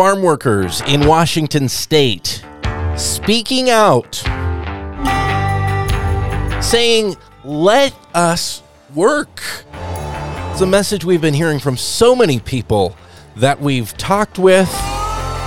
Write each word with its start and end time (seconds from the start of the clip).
farm 0.00 0.22
workers 0.22 0.80
in 0.86 1.06
Washington 1.06 1.68
state 1.68 2.42
speaking 2.96 3.68
out, 3.68 4.14
saying, 6.64 7.14
Let 7.44 7.94
us 8.14 8.62
work. 8.94 9.42
It's 10.52 10.62
a 10.62 10.66
message 10.66 11.04
we've 11.04 11.20
been 11.20 11.34
hearing 11.34 11.58
from 11.58 11.76
so 11.76 12.16
many 12.16 12.40
people 12.40 12.96
that 13.36 13.60
we've 13.60 13.94
talked 13.98 14.38
with, 14.38 14.74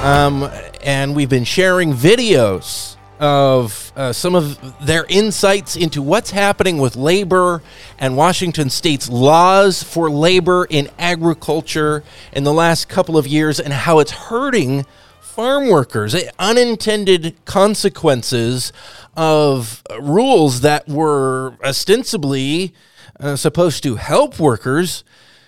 um, 0.04 0.48
and 0.84 1.16
we've 1.16 1.30
been 1.30 1.46
sharing 1.46 1.92
videos 1.92 2.96
of 3.24 3.94
uh, 3.96 4.12
some 4.12 4.36
of 4.36 4.86
their 4.86 5.06
insights 5.08 5.78
into 5.78 6.02
what's 6.02 6.32
happening 6.32 6.78
with 6.78 6.98
labor 6.98 7.64
and 7.98 8.18
Washington 8.18 8.70
state's 8.70 9.08
laws 9.08 9.82
for 9.82 10.12
labor 10.12 10.68
in 10.70 10.90
agriculture 11.00 12.04
in 12.34 12.44
the 12.44 12.52
last 12.52 12.90
couple 12.90 13.18
of 13.18 13.26
years 13.26 13.62
and 13.62 13.72
how 13.72 14.00
it's 14.00 14.12
hurting 14.12 14.86
farm 15.22 15.70
workers, 15.70 16.14
eh, 16.14 16.30
unintended 16.38 17.34
consequences 17.46 18.74
of 19.16 19.82
rules 20.02 20.60
that 20.60 20.90
were 20.90 21.54
ostensibly 21.64 22.74
uh, 23.22 23.38
supposed 23.38 23.84
to 23.84 23.96
help 23.96 24.38
workers 24.38 25.06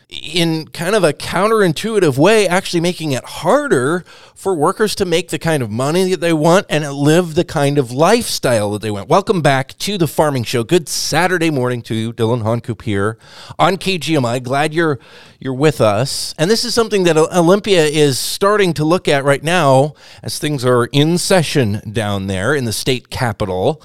in 0.10 0.68
kind 0.68 0.96
of 0.96 1.04
a 1.04 1.14
counterintuitive 1.14 2.18
way, 2.18 2.48
actually 2.48 2.80
making 2.80 3.12
it 3.12 3.24
harder 3.24 4.04
for 4.36 4.54
workers 4.54 4.94
to 4.96 5.06
make 5.06 5.30
the 5.30 5.40
kind 5.40 5.64
of 5.64 5.72
money 5.72 6.12
that 6.12 6.20
they 6.20 6.34
want 6.34 6.66
and 6.70 6.90
live 6.94 7.34
the 7.34 7.44
kind 7.44 7.78
of 7.78 7.92
lifestyle 7.92 8.72
that 8.72 8.82
they 8.82 8.92
want. 8.92 9.10
Welcome 9.10 9.42
back 9.42 9.78
to 9.80 9.98
the 9.98 10.08
Farming 10.08 10.44
Show. 10.44 10.64
Good 10.64 10.88
Saturday 10.88 11.50
morning 11.50 11.82
to 11.84 11.96
you, 11.96 12.14
Dillon 12.14 12.42
Honcoop 12.42 12.84
here 12.84 13.18
on 13.58 13.78
KGMI. 13.78 14.44
Glad 14.44 14.74
you're 14.74 15.00
you're 15.40 15.54
with 15.54 15.82
us. 15.82 16.36
And 16.38 16.50
this 16.52 16.66
is 16.66 16.74
something 16.74 17.04
that 17.04 17.18
Olympia 17.18 17.86
is 17.86 18.20
starting 18.20 18.74
to 18.76 18.86
look 18.86 19.08
at 19.08 19.24
right 19.24 19.44
now 19.44 19.94
as 20.22 20.38
things 20.38 20.64
are 20.64 20.86
in 20.86 21.18
session 21.18 21.82
down 21.92 22.28
there 22.28 22.54
in 22.54 22.66
the 22.66 22.74
state 22.74 23.10
capital. 23.10 23.82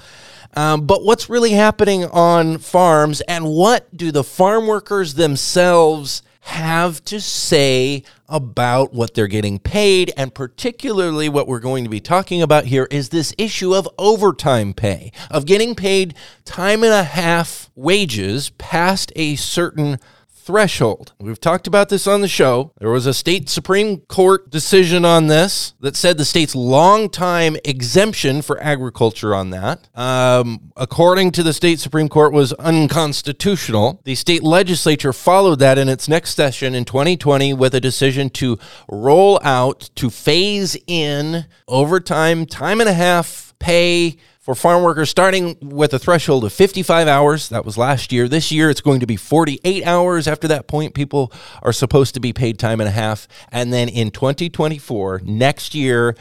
Um, 0.53 0.85
but 0.85 1.03
what's 1.03 1.29
really 1.29 1.51
happening 1.51 2.05
on 2.05 2.57
farms 2.57 3.21
and 3.21 3.45
what 3.45 3.95
do 3.95 4.11
the 4.11 4.23
farm 4.23 4.67
workers 4.67 5.13
themselves 5.13 6.23
have 6.41 7.03
to 7.05 7.21
say 7.21 8.03
about 8.27 8.93
what 8.93 9.13
they're 9.13 9.27
getting 9.27 9.59
paid. 9.59 10.11
And 10.17 10.33
particularly, 10.33 11.29
what 11.29 11.47
we're 11.47 11.59
going 11.59 11.83
to 11.83 11.89
be 11.89 11.99
talking 11.99 12.41
about 12.41 12.65
here 12.65 12.87
is 12.89 13.09
this 13.09 13.33
issue 13.37 13.75
of 13.75 13.87
overtime 13.97 14.73
pay, 14.73 15.11
of 15.29 15.45
getting 15.45 15.75
paid 15.75 16.15
time 16.43 16.83
and 16.83 16.93
a 16.93 17.03
half 17.03 17.69
wages 17.75 18.49
past 18.51 19.11
a 19.15 19.35
certain 19.35 19.99
threshold. 20.41 21.13
We've 21.19 21.39
talked 21.39 21.67
about 21.67 21.89
this 21.89 22.07
on 22.07 22.21
the 22.21 22.27
show. 22.27 22.73
There 22.79 22.89
was 22.89 23.05
a 23.05 23.13
state 23.13 23.47
Supreme 23.47 23.99
Court 24.01 24.49
decision 24.49 25.05
on 25.05 25.27
this 25.27 25.73
that 25.79 25.95
said 25.95 26.17
the 26.17 26.25
state's 26.25 26.55
long 26.55 27.09
time 27.09 27.57
exemption 27.63 28.41
for 28.41 28.61
agriculture 28.61 29.35
on 29.35 29.51
that, 29.51 29.87
um, 29.95 30.71
according 30.75 31.31
to 31.33 31.43
the 31.43 31.53
state 31.53 31.79
Supreme 31.79 32.09
Court, 32.09 32.33
was 32.33 32.53
unconstitutional. 32.53 34.01
The 34.03 34.15
state 34.15 34.43
legislature 34.43 35.13
followed 35.13 35.59
that 35.59 35.77
in 35.77 35.87
its 35.87 36.07
next 36.07 36.35
session 36.35 36.73
in 36.73 36.85
2020 36.85 37.53
with 37.53 37.75
a 37.75 37.81
decision 37.81 38.29
to 38.31 38.57
roll 38.89 39.39
out, 39.43 39.91
to 39.95 40.09
phase 40.09 40.75
in 40.87 41.45
overtime, 41.67 42.45
time 42.45 42.79
and 42.79 42.89
a 42.89 42.93
half 42.93 43.53
pay 43.59 44.17
for 44.41 44.55
farm 44.55 44.81
workers 44.81 45.09
starting 45.09 45.55
with 45.61 45.93
a 45.93 45.99
threshold 45.99 46.43
of 46.43 46.51
55 46.51 47.07
hours. 47.07 47.49
That 47.49 47.63
was 47.63 47.77
last 47.77 48.11
year. 48.11 48.27
This 48.27 48.51
year 48.51 48.71
it's 48.71 48.81
going 48.81 48.99
to 48.99 49.05
be 49.05 49.15
48 49.15 49.85
hours. 49.85 50.27
After 50.27 50.47
that 50.47 50.67
point, 50.67 50.95
people 50.95 51.31
are 51.61 51.71
supposed 51.71 52.15
to 52.15 52.19
be 52.19 52.33
paid 52.33 52.57
time 52.57 52.81
and 52.81 52.87
a 52.87 52.91
half. 52.91 53.27
And 53.51 53.71
then 53.71 53.87
in 53.87 54.09
2024, 54.09 55.21
next 55.23 55.75
year, 55.75 56.15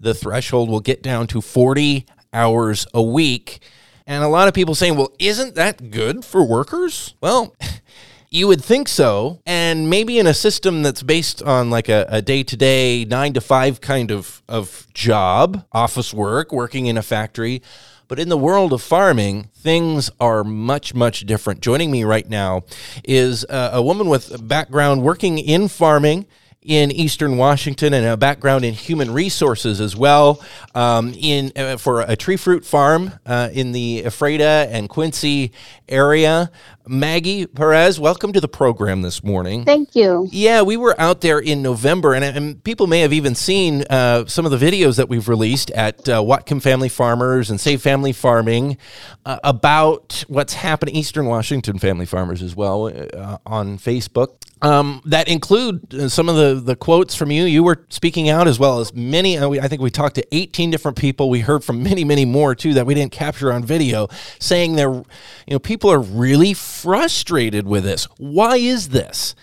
the 0.00 0.14
threshold 0.14 0.70
will 0.70 0.80
get 0.80 1.02
down 1.02 1.26
to 1.28 1.42
40 1.42 2.06
hours 2.32 2.86
a 2.94 3.02
week. 3.02 3.60
And 4.06 4.24
a 4.24 4.28
lot 4.28 4.48
of 4.48 4.54
people 4.54 4.74
saying, 4.74 4.96
well, 4.96 5.12
isn't 5.18 5.54
that 5.56 5.90
good 5.90 6.24
for 6.24 6.42
workers? 6.42 7.14
Well, 7.20 7.54
You 8.36 8.48
would 8.48 8.62
think 8.62 8.86
so. 8.86 9.40
And 9.46 9.88
maybe 9.88 10.18
in 10.18 10.26
a 10.26 10.34
system 10.34 10.82
that's 10.82 11.02
based 11.02 11.42
on 11.42 11.70
like 11.70 11.88
a 11.88 12.20
day 12.20 12.42
to 12.42 12.54
day, 12.54 13.06
nine 13.06 13.32
to 13.32 13.40
five 13.40 13.80
kind 13.80 14.10
of, 14.10 14.42
of 14.46 14.86
job, 14.92 15.64
office 15.72 16.12
work, 16.12 16.52
working 16.52 16.84
in 16.84 16.98
a 16.98 17.02
factory. 17.02 17.62
But 18.08 18.18
in 18.18 18.28
the 18.28 18.36
world 18.36 18.74
of 18.74 18.82
farming, 18.82 19.48
things 19.54 20.10
are 20.20 20.44
much, 20.44 20.92
much 20.92 21.24
different. 21.24 21.62
Joining 21.62 21.90
me 21.90 22.04
right 22.04 22.28
now 22.28 22.64
is 23.04 23.44
a, 23.48 23.70
a 23.72 23.82
woman 23.82 24.06
with 24.06 24.30
a 24.34 24.38
background 24.38 25.02
working 25.02 25.38
in 25.38 25.66
farming 25.68 26.26
in 26.66 26.90
Eastern 26.90 27.36
Washington 27.36 27.94
and 27.94 28.04
a 28.04 28.16
background 28.16 28.64
in 28.64 28.74
human 28.74 29.12
resources 29.12 29.80
as 29.80 29.96
well. 29.96 30.42
Um, 30.74 31.14
in 31.16 31.52
uh, 31.56 31.76
for 31.76 32.02
a 32.02 32.16
tree 32.16 32.36
fruit 32.36 32.64
farm 32.64 33.12
uh, 33.24 33.48
in 33.52 33.72
the 33.72 34.04
Ephrata 34.04 34.68
and 34.70 34.88
Quincy 34.88 35.52
area. 35.88 36.50
Maggie 36.88 37.46
Perez, 37.46 37.98
welcome 37.98 38.32
to 38.32 38.40
the 38.40 38.46
program 38.46 39.02
this 39.02 39.24
morning. 39.24 39.64
Thank 39.64 39.96
you. 39.96 40.28
Yeah, 40.30 40.62
we 40.62 40.76
were 40.76 40.94
out 41.00 41.20
there 41.20 41.40
in 41.40 41.60
November, 41.60 42.14
and, 42.14 42.24
and 42.24 42.62
people 42.62 42.86
may 42.86 43.00
have 43.00 43.12
even 43.12 43.34
seen 43.34 43.82
uh, 43.90 44.26
some 44.26 44.44
of 44.46 44.52
the 44.52 44.56
videos 44.56 44.96
that 44.96 45.08
we've 45.08 45.28
released 45.28 45.72
at 45.72 46.08
uh, 46.08 46.20
Whatcom 46.22 46.62
Family 46.62 46.88
Farmers 46.88 47.50
and 47.50 47.60
Save 47.60 47.82
Family 47.82 48.12
Farming 48.12 48.78
uh, 49.24 49.40
about 49.42 50.24
what's 50.28 50.54
happening, 50.54 50.94
Eastern 50.94 51.26
Washington 51.26 51.80
Family 51.80 52.06
Farmers 52.06 52.40
as 52.40 52.54
well, 52.54 52.86
uh, 52.86 53.38
on 53.44 53.78
Facebook. 53.78 54.36
Um, 54.62 55.02
that 55.06 55.28
include 55.28 55.92
uh, 55.92 56.08
some 56.08 56.28
of 56.28 56.36
the, 56.36 56.55
the 56.60 56.76
quotes 56.76 57.14
from 57.14 57.30
you. 57.30 57.44
You 57.44 57.62
were 57.62 57.84
speaking 57.88 58.28
out 58.28 58.48
as 58.48 58.58
well 58.58 58.80
as 58.80 58.94
many. 58.94 59.38
Uh, 59.38 59.50
I 59.50 59.68
think 59.68 59.80
we 59.80 59.90
talked 59.90 60.14
to 60.16 60.34
18 60.34 60.70
different 60.70 60.96
people. 60.96 61.30
We 61.30 61.40
heard 61.40 61.64
from 61.64 61.82
many, 61.82 62.04
many 62.04 62.24
more 62.24 62.54
too 62.54 62.74
that 62.74 62.86
we 62.86 62.94
didn't 62.94 63.12
capture 63.12 63.52
on 63.52 63.64
video, 63.64 64.08
saying 64.38 64.76
they're, 64.76 64.92
you 64.92 65.04
know, 65.48 65.58
people 65.58 65.90
are 65.90 66.00
really 66.00 66.54
frustrated 66.54 67.66
with 67.66 67.84
this. 67.84 68.08
Why 68.18 68.56
is 68.56 68.90
this? 68.90 69.34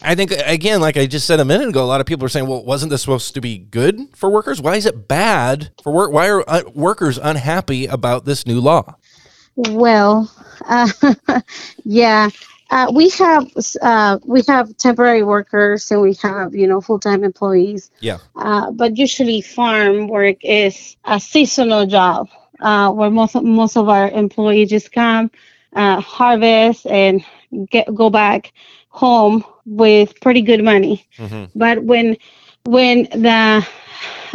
I 0.00 0.14
think 0.14 0.30
again, 0.30 0.80
like 0.80 0.96
I 0.96 1.04
just 1.04 1.26
said 1.26 1.38
a 1.38 1.44
minute 1.44 1.68
ago, 1.68 1.84
a 1.84 1.86
lot 1.86 2.00
of 2.00 2.06
people 2.06 2.24
are 2.24 2.30
saying, 2.30 2.46
"Well, 2.46 2.64
wasn't 2.64 2.88
this 2.88 3.02
supposed 3.02 3.34
to 3.34 3.42
be 3.42 3.58
good 3.58 4.08
for 4.14 4.30
workers? 4.30 4.58
Why 4.60 4.76
is 4.76 4.86
it 4.86 5.06
bad 5.06 5.70
for 5.82 5.92
work? 5.92 6.12
Why 6.12 6.30
are 6.30 6.48
uh, 6.48 6.62
workers 6.74 7.18
unhappy 7.18 7.86
about 7.86 8.24
this 8.24 8.46
new 8.46 8.58
law?" 8.58 8.96
Well, 9.54 10.32
uh, 10.66 10.88
yeah, 11.84 12.30
uh, 12.72 12.90
we 12.90 13.10
have 13.10 13.52
uh, 13.82 14.18
we 14.24 14.42
have 14.48 14.74
temporary 14.78 15.22
workers 15.22 15.90
and 15.90 16.00
we 16.00 16.14
have 16.14 16.54
you 16.54 16.66
know 16.66 16.80
full 16.80 16.98
time 16.98 17.22
employees. 17.22 17.90
Yeah. 18.00 18.16
Uh, 18.34 18.70
but 18.70 18.96
usually 18.96 19.42
farm 19.42 20.08
work 20.08 20.38
is 20.42 20.96
a 21.04 21.20
seasonal 21.20 21.84
job 21.84 22.30
uh, 22.60 22.90
where 22.90 23.10
most 23.10 23.36
of, 23.36 23.44
most 23.44 23.76
of 23.76 23.90
our 23.90 24.08
employees 24.08 24.70
just 24.70 24.90
come, 24.90 25.30
uh, 25.74 26.00
harvest, 26.00 26.86
and 26.86 27.22
get 27.68 27.94
go 27.94 28.08
back 28.08 28.54
home 28.88 29.44
with 29.66 30.18
pretty 30.22 30.40
good 30.40 30.64
money. 30.64 31.06
Mm-hmm. 31.18 31.44
But 31.54 31.84
when 31.84 32.16
when 32.64 33.02
the 33.02 33.66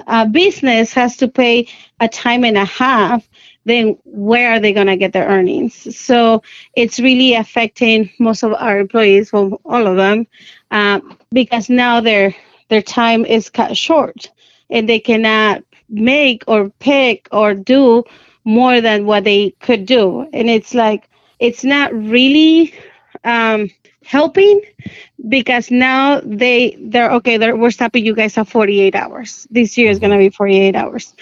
uh, 0.06 0.26
business 0.26 0.94
has 0.94 1.18
to 1.18 1.28
pay 1.28 1.70
a 2.00 2.08
time 2.08 2.44
and 2.44 2.56
a 2.56 2.66
half 2.66 3.28
then 3.68 3.98
where 4.06 4.52
are 4.52 4.60
they 4.60 4.74
going 4.74 4.88
to 4.88 4.98
get 4.98 5.14
their 5.14 5.28
earnings? 5.28 5.96
So 5.96 6.42
it's 6.76 7.00
really 7.00 7.36
affecting 7.36 8.12
most 8.20 8.44
of 8.44 8.54
our 8.54 8.80
employees, 8.80 9.32
well, 9.34 9.62
all 9.66 9.88
of 9.88 9.98
them, 9.98 10.28
uh, 10.72 11.02
because 11.32 11.70
now 11.70 12.02
their 12.02 12.36
their 12.70 12.82
time 12.82 13.26
is 13.26 13.50
cut 13.50 13.78
short, 13.78 14.32
and 14.70 14.90
they 14.90 15.00
cannot 15.00 15.64
make 15.90 16.44
or 16.48 16.70
pick 16.80 17.28
or 17.32 17.54
do 17.54 18.04
more 18.46 18.82
than 18.82 19.06
what 19.06 19.24
they 19.26 19.52
could 19.60 19.86
do, 19.86 20.28
and 20.34 20.50
it's 20.50 20.74
like 20.74 21.10
it's 21.40 21.64
not 21.64 21.94
really 21.94 22.74
um, 23.24 23.70
helping 24.06 24.62
because 25.28 25.70
now 25.72 26.22
they 26.24 26.78
they're 26.80 27.12
okay. 27.12 27.38
They're, 27.38 27.56
we're 27.56 27.72
stopping 27.72 28.06
you 28.06 28.16
guys 28.16 28.38
at 28.38 28.48
48 28.48 28.96
hours. 28.96 29.48
This 29.52 29.78
year 29.78 29.92
is 29.92 30.00
going 30.00 30.12
to 30.12 30.18
be 30.18 30.30
48 30.30 30.76
hours. 30.76 31.14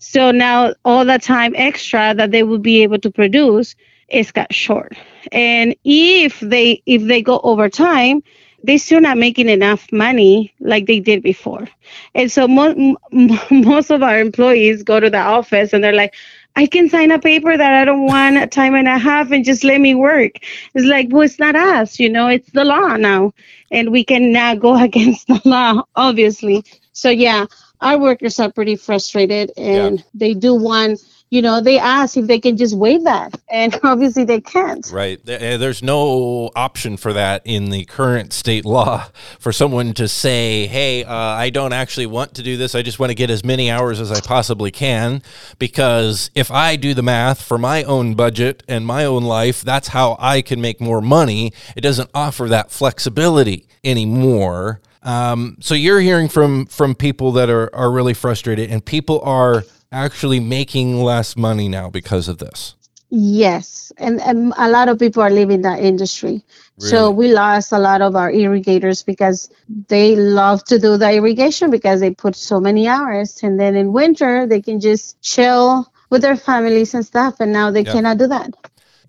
So 0.00 0.32
now 0.32 0.74
all 0.84 1.04
the 1.06 1.18
time 1.18 1.54
extra 1.56 2.14
that 2.16 2.32
they 2.32 2.44
will 2.44 2.58
be 2.58 2.82
able 2.82 2.98
to 3.00 3.10
produce 3.12 3.76
is 4.08 4.32
cut 4.32 4.54
short. 4.54 4.96
And 5.32 5.76
if 5.84 6.40
they 6.40 6.82
if 6.86 7.04
they 7.04 7.22
go 7.22 7.40
over 7.44 7.68
time, 7.70 8.22
they're 8.64 8.78
still 8.78 9.00
not 9.00 9.18
making 9.18 9.48
enough 9.48 9.92
money 9.92 10.54
like 10.60 10.86
they 10.86 11.00
did 11.00 11.22
before. 11.22 11.68
And 12.14 12.32
so 12.32 12.48
mo- 12.48 12.96
most 13.50 13.90
of 13.90 14.02
our 14.02 14.18
employees 14.20 14.82
go 14.84 15.00
to 15.00 15.10
the 15.10 15.18
office 15.18 15.72
and 15.72 15.84
they're 15.84 15.94
like, 15.94 16.14
I 16.56 16.66
can 16.66 16.88
sign 16.90 17.12
a 17.12 17.18
paper 17.20 17.56
that 17.56 17.74
I 17.74 17.84
don't 17.84 18.06
want 18.06 18.36
a 18.38 18.46
time 18.46 18.74
and 18.74 18.88
a 18.88 18.98
half 18.98 19.30
and 19.32 19.44
just 19.44 19.64
let 19.64 19.80
me 19.80 19.94
work. 19.94 20.32
It's 20.74 20.86
like, 20.86 21.08
well, 21.10 21.22
it's 21.22 21.38
not 21.38 21.56
us, 21.56 22.00
you 22.00 22.10
know, 22.10 22.28
it's 22.28 22.50
the 22.52 22.64
law 22.64 22.96
now. 22.96 23.32
And 23.70 23.92
we 23.92 24.04
can 24.04 24.32
now 24.32 24.54
go 24.56 24.76
against 24.82 25.28
the 25.28 25.40
law, 25.44 25.82
obviously. 25.96 26.64
So, 26.92 27.10
yeah, 27.10 27.46
our 27.80 27.98
workers 27.98 28.38
are 28.40 28.50
pretty 28.50 28.76
frustrated 28.76 29.52
and 29.56 29.98
yeah. 29.98 30.04
they 30.14 30.34
do 30.34 30.54
want 30.54 31.00
you 31.30 31.42
know, 31.42 31.60
they 31.60 31.78
ask 31.78 32.16
if 32.16 32.26
they 32.26 32.40
can 32.40 32.56
just 32.56 32.76
waive 32.76 33.04
that, 33.04 33.40
and 33.48 33.78
obviously 33.84 34.24
they 34.24 34.40
can't. 34.40 34.90
Right. 34.92 35.20
Eh, 35.28 35.56
there's 35.56 35.82
no 35.82 36.50
option 36.56 36.96
for 36.96 37.12
that 37.12 37.42
in 37.44 37.70
the 37.70 37.84
current 37.84 38.32
state 38.32 38.64
law 38.64 39.06
for 39.38 39.52
someone 39.52 39.94
to 39.94 40.08
say, 40.08 40.66
"Hey, 40.66 41.04
uh, 41.04 41.14
I 41.14 41.50
don't 41.50 41.72
actually 41.72 42.06
want 42.06 42.34
to 42.34 42.42
do 42.42 42.56
this. 42.56 42.74
I 42.74 42.82
just 42.82 42.98
want 42.98 43.10
to 43.10 43.14
get 43.14 43.30
as 43.30 43.44
many 43.44 43.70
hours 43.70 44.00
as 44.00 44.10
I 44.10 44.20
possibly 44.20 44.72
can." 44.72 45.22
Because 45.58 46.30
if 46.34 46.50
I 46.50 46.74
do 46.74 46.94
the 46.94 47.02
math 47.02 47.40
for 47.40 47.58
my 47.58 47.84
own 47.84 48.14
budget 48.14 48.64
and 48.66 48.84
my 48.84 49.04
own 49.04 49.22
life, 49.22 49.62
that's 49.62 49.88
how 49.88 50.16
I 50.18 50.42
can 50.42 50.60
make 50.60 50.80
more 50.80 51.00
money. 51.00 51.52
It 51.76 51.82
doesn't 51.82 52.10
offer 52.12 52.48
that 52.48 52.72
flexibility 52.72 53.68
anymore. 53.84 54.80
Um, 55.02 55.56
so 55.60 55.74
you're 55.74 56.00
hearing 56.00 56.28
from 56.28 56.66
from 56.66 56.94
people 56.94 57.32
that 57.32 57.48
are 57.48 57.74
are 57.74 57.90
really 57.90 58.14
frustrated, 58.14 58.70
and 58.70 58.84
people 58.84 59.20
are 59.22 59.64
actually 59.92 60.40
making 60.40 61.02
less 61.02 61.36
money 61.36 61.68
now 61.68 61.90
because 61.90 62.28
of 62.28 62.38
this. 62.38 62.74
Yes, 63.12 63.92
and, 63.96 64.20
and 64.20 64.52
a 64.56 64.70
lot 64.70 64.88
of 64.88 65.00
people 65.00 65.20
are 65.20 65.30
leaving 65.30 65.62
that 65.62 65.80
industry. 65.80 66.44
Really? 66.78 66.90
So 66.90 67.10
we 67.10 67.32
lost 67.32 67.72
a 67.72 67.78
lot 67.78 68.02
of 68.02 68.14
our 68.14 68.30
irrigators 68.30 69.02
because 69.02 69.50
they 69.88 70.14
love 70.14 70.62
to 70.64 70.78
do 70.78 70.96
the 70.96 71.14
irrigation 71.14 71.72
because 71.72 71.98
they 71.98 72.12
put 72.12 72.36
so 72.36 72.60
many 72.60 72.86
hours, 72.86 73.42
and 73.42 73.58
then 73.58 73.74
in 73.74 73.92
winter 73.92 74.46
they 74.46 74.62
can 74.62 74.78
just 74.78 75.20
chill 75.22 75.92
with 76.10 76.22
their 76.22 76.36
families 76.36 76.94
and 76.94 77.04
stuff, 77.04 77.40
and 77.40 77.52
now 77.52 77.72
they 77.72 77.82
yep. 77.82 77.94
cannot 77.94 78.18
do 78.18 78.28
that. 78.28 78.54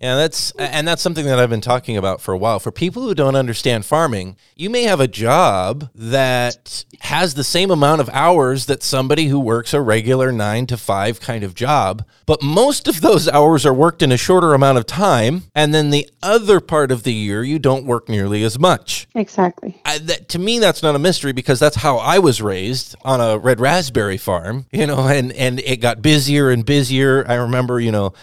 Yeah, 0.02 0.16
that's 0.16 0.50
and 0.58 0.86
that's 0.86 1.00
something 1.00 1.26
that 1.26 1.38
I've 1.38 1.48
been 1.48 1.60
talking 1.60 1.96
about 1.96 2.20
for 2.20 2.34
a 2.34 2.36
while. 2.36 2.58
For 2.58 2.72
people 2.72 3.02
who 3.02 3.14
don't 3.14 3.36
understand 3.36 3.84
farming, 3.84 4.36
you 4.56 4.68
may 4.68 4.82
have 4.82 4.98
a 4.98 5.06
job 5.06 5.90
that 5.94 6.84
has 7.02 7.34
the 7.34 7.44
same 7.44 7.70
amount 7.70 8.00
of 8.00 8.08
hours 8.08 8.66
that 8.66 8.82
somebody 8.82 9.26
who 9.26 9.38
works 9.38 9.72
a 9.72 9.80
regular 9.80 10.32
9 10.32 10.66
to 10.66 10.76
5 10.76 11.20
kind 11.20 11.44
of 11.44 11.54
job, 11.54 12.04
but 12.26 12.42
most 12.42 12.88
of 12.88 13.00
those 13.00 13.28
hours 13.28 13.64
are 13.64 13.72
worked 13.72 14.02
in 14.02 14.10
a 14.10 14.16
shorter 14.16 14.54
amount 14.54 14.78
of 14.78 14.86
time, 14.86 15.44
and 15.54 15.72
then 15.72 15.90
the 15.90 16.10
other 16.20 16.58
part 16.58 16.90
of 16.90 17.04
the 17.04 17.14
year 17.14 17.44
you 17.44 17.60
don't 17.60 17.86
work 17.86 18.08
nearly 18.08 18.42
as 18.42 18.58
much. 18.58 19.06
Exactly. 19.14 19.80
I, 19.84 19.98
that, 19.98 20.28
to 20.30 20.40
me 20.40 20.58
that's 20.58 20.82
not 20.82 20.96
a 20.96 20.98
mystery 20.98 21.32
because 21.32 21.60
that's 21.60 21.76
how 21.76 21.98
I 21.98 22.18
was 22.18 22.42
raised 22.42 22.96
on 23.04 23.20
a 23.20 23.38
red 23.38 23.60
raspberry 23.60 24.18
farm, 24.18 24.66
you 24.72 24.84
know, 24.84 25.06
and 25.06 25.32
and 25.34 25.60
it 25.60 25.76
got 25.76 26.02
busier 26.02 26.50
and 26.50 26.66
busier. 26.66 27.24
I 27.28 27.34
remember, 27.34 27.78
you 27.78 27.92
know, 27.92 28.14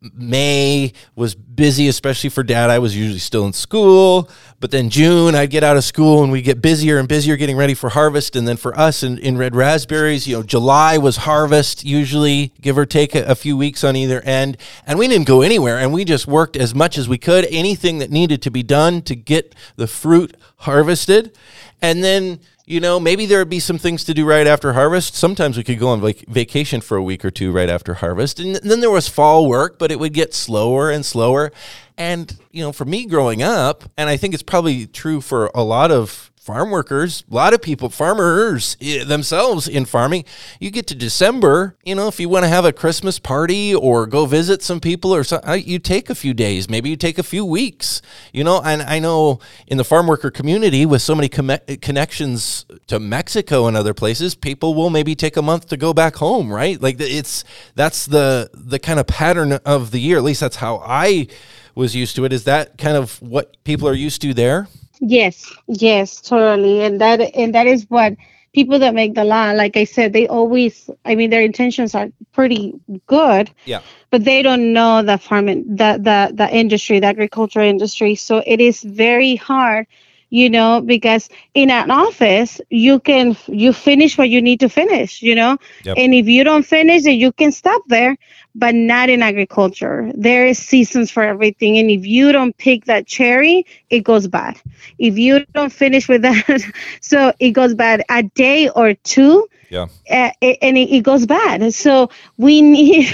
May 0.00 0.92
was 1.14 1.34
busy, 1.34 1.88
especially 1.88 2.30
for 2.30 2.42
dad. 2.42 2.70
I 2.70 2.78
was 2.78 2.96
usually 2.96 3.18
still 3.18 3.46
in 3.46 3.52
school, 3.52 4.30
but 4.58 4.70
then 4.70 4.88
June 4.88 5.34
I'd 5.34 5.50
get 5.50 5.62
out 5.62 5.76
of 5.76 5.84
school 5.84 6.22
and 6.22 6.32
we 6.32 6.40
get 6.40 6.62
busier 6.62 6.98
and 6.98 7.06
busier 7.06 7.36
getting 7.36 7.56
ready 7.56 7.74
for 7.74 7.90
harvest. 7.90 8.34
And 8.34 8.48
then 8.48 8.56
for 8.56 8.78
us 8.78 9.02
in, 9.02 9.18
in 9.18 9.36
red 9.36 9.54
raspberries, 9.54 10.26
you 10.26 10.36
know, 10.36 10.42
July 10.42 10.96
was 10.96 11.18
harvest, 11.18 11.84
usually 11.84 12.52
give 12.60 12.78
or 12.78 12.86
take 12.86 13.14
a, 13.14 13.24
a 13.24 13.34
few 13.34 13.56
weeks 13.56 13.84
on 13.84 13.94
either 13.94 14.22
end. 14.22 14.56
And 14.86 14.98
we 14.98 15.06
didn't 15.06 15.26
go 15.26 15.42
anywhere 15.42 15.78
and 15.78 15.92
we 15.92 16.04
just 16.04 16.26
worked 16.26 16.56
as 16.56 16.74
much 16.74 16.96
as 16.96 17.08
we 17.08 17.18
could, 17.18 17.46
anything 17.50 17.98
that 17.98 18.10
needed 18.10 18.40
to 18.42 18.50
be 18.50 18.62
done 18.62 19.02
to 19.02 19.14
get 19.14 19.54
the 19.76 19.86
fruit 19.86 20.34
harvested. 20.58 21.36
And 21.82 22.02
then 22.02 22.40
you 22.66 22.80
know, 22.80 22.98
maybe 22.98 23.26
there 23.26 23.40
would 23.40 23.50
be 23.50 23.60
some 23.60 23.76
things 23.76 24.04
to 24.04 24.14
do 24.14 24.24
right 24.24 24.46
after 24.46 24.72
harvest. 24.72 25.14
Sometimes 25.14 25.56
we 25.56 25.64
could 25.64 25.78
go 25.78 25.88
on 25.88 26.00
like 26.00 26.24
vacation 26.26 26.80
for 26.80 26.96
a 26.96 27.02
week 27.02 27.24
or 27.24 27.30
two 27.30 27.52
right 27.52 27.68
after 27.68 27.94
harvest. 27.94 28.40
And 28.40 28.56
then 28.56 28.80
there 28.80 28.90
was 28.90 29.06
fall 29.06 29.46
work, 29.46 29.78
but 29.78 29.90
it 29.90 29.98
would 29.98 30.14
get 30.14 30.32
slower 30.32 30.90
and 30.90 31.04
slower. 31.04 31.52
And, 31.98 32.34
you 32.52 32.62
know, 32.62 32.72
for 32.72 32.86
me 32.86 33.04
growing 33.06 33.42
up, 33.42 33.84
and 33.98 34.08
I 34.08 34.16
think 34.16 34.32
it's 34.32 34.42
probably 34.42 34.86
true 34.86 35.20
for 35.20 35.50
a 35.54 35.62
lot 35.62 35.90
of 35.90 36.30
farm 36.44 36.70
workers, 36.70 37.24
a 37.30 37.34
lot 37.34 37.54
of 37.54 37.62
people, 37.62 37.88
farmers 37.88 38.76
eh, 38.82 39.02
themselves 39.02 39.66
in 39.66 39.86
farming, 39.86 40.26
you 40.60 40.70
get 40.70 40.86
to 40.86 40.94
December, 40.94 41.74
you 41.86 41.94
know, 41.94 42.06
if 42.06 42.20
you 42.20 42.28
want 42.28 42.44
to 42.44 42.50
have 42.50 42.66
a 42.66 42.72
Christmas 42.72 43.18
party 43.18 43.74
or 43.74 44.06
go 44.06 44.26
visit 44.26 44.60
some 44.60 44.78
people 44.78 45.14
or 45.14 45.24
something, 45.24 45.66
you 45.66 45.78
take 45.78 46.10
a 46.10 46.14
few 46.14 46.34
days, 46.34 46.68
maybe 46.68 46.90
you 46.90 46.96
take 46.96 47.16
a 47.16 47.22
few 47.22 47.46
weeks, 47.46 48.02
you 48.30 48.44
know, 48.44 48.60
and 48.62 48.82
I 48.82 48.98
know 48.98 49.40
in 49.66 49.78
the 49.78 49.84
farm 49.84 50.06
worker 50.06 50.30
community 50.30 50.84
with 50.84 51.00
so 51.00 51.14
many 51.14 51.30
com- 51.30 51.50
connections 51.80 52.66
to 52.88 53.00
Mexico 53.00 53.66
and 53.66 53.74
other 53.74 53.94
places, 53.94 54.34
people 54.34 54.74
will 54.74 54.90
maybe 54.90 55.14
take 55.14 55.38
a 55.38 55.42
month 55.42 55.68
to 55.68 55.78
go 55.78 55.94
back 55.94 56.16
home, 56.16 56.52
right? 56.52 56.78
Like 56.78 56.96
it's, 57.00 57.44
that's 57.74 58.04
the, 58.04 58.50
the 58.52 58.78
kind 58.78 59.00
of 59.00 59.06
pattern 59.06 59.54
of 59.64 59.92
the 59.92 59.98
year. 59.98 60.18
At 60.18 60.24
least 60.24 60.40
that's 60.40 60.56
how 60.56 60.82
I 60.84 61.26
was 61.74 61.96
used 61.96 62.16
to 62.16 62.26
it. 62.26 62.34
Is 62.34 62.44
that 62.44 62.76
kind 62.76 62.98
of 62.98 63.20
what 63.22 63.56
people 63.64 63.88
are 63.88 63.94
used 63.94 64.20
to 64.20 64.34
there? 64.34 64.68
Yes, 65.00 65.52
yes, 65.66 66.20
totally. 66.20 66.82
And 66.82 67.00
that 67.00 67.20
and 67.20 67.54
that 67.54 67.66
is 67.66 67.86
what 67.88 68.14
people 68.52 68.78
that 68.78 68.94
make 68.94 69.14
the 69.14 69.24
law, 69.24 69.52
like 69.52 69.76
I 69.76 69.84
said, 69.84 70.12
they 70.12 70.28
always 70.28 70.88
I 71.04 71.14
mean 71.14 71.30
their 71.30 71.42
intentions 71.42 71.94
are 71.94 72.08
pretty 72.32 72.74
good. 73.06 73.50
Yeah. 73.64 73.80
But 74.10 74.24
they 74.24 74.42
don't 74.42 74.72
know 74.72 75.02
the 75.02 75.18
farming 75.18 75.76
the 75.76 75.98
the 76.00 76.32
the 76.34 76.48
industry, 76.54 77.00
the 77.00 77.08
agricultural 77.08 77.66
industry. 77.66 78.14
So 78.14 78.42
it 78.46 78.60
is 78.60 78.82
very 78.82 79.36
hard 79.36 79.86
you 80.30 80.50
know 80.50 80.80
because 80.80 81.28
in 81.54 81.70
an 81.70 81.90
office 81.90 82.60
you 82.68 82.98
can 82.98 83.36
you 83.46 83.72
finish 83.72 84.18
what 84.18 84.28
you 84.28 84.42
need 84.42 84.58
to 84.58 84.68
finish 84.68 85.22
you 85.22 85.34
know 85.34 85.56
yep. 85.84 85.96
and 85.96 86.12
if 86.14 86.26
you 86.26 86.42
don't 86.42 86.66
finish 86.66 87.06
it 87.06 87.12
you 87.12 87.30
can 87.30 87.52
stop 87.52 87.82
there 87.86 88.16
but 88.54 88.74
not 88.74 89.08
in 89.08 89.22
agriculture. 89.22 90.10
There 90.14 90.46
is 90.46 90.58
seasons 90.58 91.10
for 91.10 91.22
everything 91.22 91.78
and 91.78 91.90
if 91.90 92.06
you 92.06 92.32
don't 92.32 92.56
pick 92.56 92.84
that 92.84 93.06
cherry 93.06 93.66
it 93.90 94.00
goes 94.00 94.28
bad. 94.28 94.60
If 94.98 95.18
you 95.18 95.44
don't 95.54 95.72
finish 95.72 96.08
with 96.08 96.22
that 96.22 96.62
so 97.00 97.32
it 97.40 97.50
goes 97.50 97.74
bad 97.74 98.04
a 98.08 98.22
day 98.22 98.68
or 98.68 98.94
two 98.94 99.48
yeah. 99.70 99.88
uh, 100.10 100.30
and 100.40 100.78
it, 100.78 100.90
it, 100.90 101.00
goes 101.02 101.26
bad. 101.26 101.74
So 101.74 102.10
we 102.36 102.62
need 102.74 103.12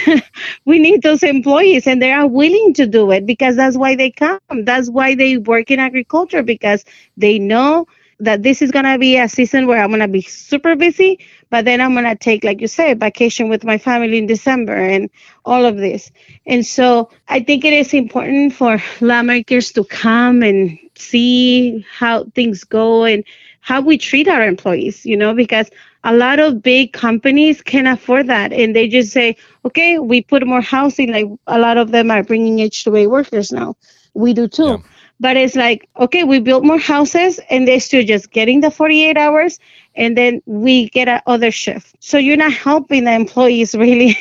we 0.64 0.78
need 0.78 1.02
those 1.02 1.22
employees 1.22 1.86
and 1.86 2.02
they 2.02 2.12
are 2.12 2.26
willing 2.26 2.74
to 2.74 2.86
do 2.86 3.10
it 3.10 3.26
because 3.26 3.56
that's 3.56 3.76
why 3.76 3.96
they 3.96 4.10
come. 4.10 4.40
That's 4.50 4.90
why 4.90 5.14
they 5.14 5.38
work 5.38 5.70
in 5.70 5.80
agriculture 5.80 6.42
because 6.42 6.84
they 7.16 7.38
know 7.38 7.86
that 8.20 8.42
this 8.42 8.62
is 8.62 8.70
to 8.70 8.98
be 8.98 9.16
a 9.18 9.28
season 9.28 9.66
where 9.66 9.82
i'm 9.82 9.92
to 9.92 10.08
be 10.08 10.22
super 10.22 10.76
busy 10.76 11.18
but 11.50 11.64
then 11.64 11.80
i'm 11.80 11.94
to 11.94 12.16
take 12.16 12.44
like 12.44 12.60
you 12.60 12.68
said 12.68 13.00
vacation 13.00 13.48
with 13.48 13.64
my 13.64 13.78
family 13.78 14.18
in 14.18 14.26
december 14.26 14.74
and 14.74 15.10
all 15.44 15.64
of 15.64 15.76
this. 15.76 16.10
And 16.46 16.64
so 16.66 17.10
i 17.28 17.40
think 17.40 17.64
it 17.64 17.72
is 17.72 17.94
important 17.94 18.52
for 18.52 18.82
lawmakers 19.00 19.72
to 19.72 19.84
come 19.84 20.42
and 20.42 20.78
see 20.96 21.84
how 21.90 22.24
things 22.34 22.64
go 22.64 23.04
and 23.04 23.24
how 23.60 23.80
we 23.80 23.98
treat 23.98 24.28
our 24.28 24.44
employees 24.44 25.04
you 25.04 25.16
know 25.16 25.34
because 25.34 25.70
a 26.04 26.14
lot 26.14 26.38
of 26.38 26.62
big 26.62 26.92
companies 26.92 27.62
can 27.62 27.86
afford 27.86 28.28
that. 28.28 28.52
And 28.52 28.74
they 28.74 28.88
just 28.88 29.12
say 29.12 29.36
okay 29.64 29.98
we 29.98 30.22
put 30.22 30.46
more 30.46 30.60
housing 30.60 31.12
like 31.12 31.26
a 31.46 31.58
lot 31.58 31.76
of 31.76 31.90
them 31.90 32.10
are 32.10 32.22
bringing 32.22 32.58
h2a 32.58 33.08
workers 33.08 33.52
now. 33.52 33.76
We 34.14 34.32
do 34.32 34.48
too. 34.48 34.64
Yeah. 34.64 34.76
But 35.20 35.36
it's 35.36 35.54
like 35.54 35.88
okay 35.98 36.24
we 36.24 36.40
built 36.40 36.64
more 36.64 36.78
houses 36.78 37.38
and 37.50 37.68
they're 37.68 37.80
still 37.80 38.04
just 38.04 38.30
getting 38.30 38.60
the 38.60 38.70
48 38.70 39.16
hours 39.16 39.58
and 39.94 40.16
then 40.16 40.40
we 40.46 40.88
get 40.90 41.08
a 41.08 41.22
other 41.26 41.50
shift. 41.50 41.96
So 42.00 42.16
you're 42.18 42.36
not 42.36 42.52
helping 42.52 43.04
the 43.04 43.12
employees 43.12 43.74
really. 43.74 44.16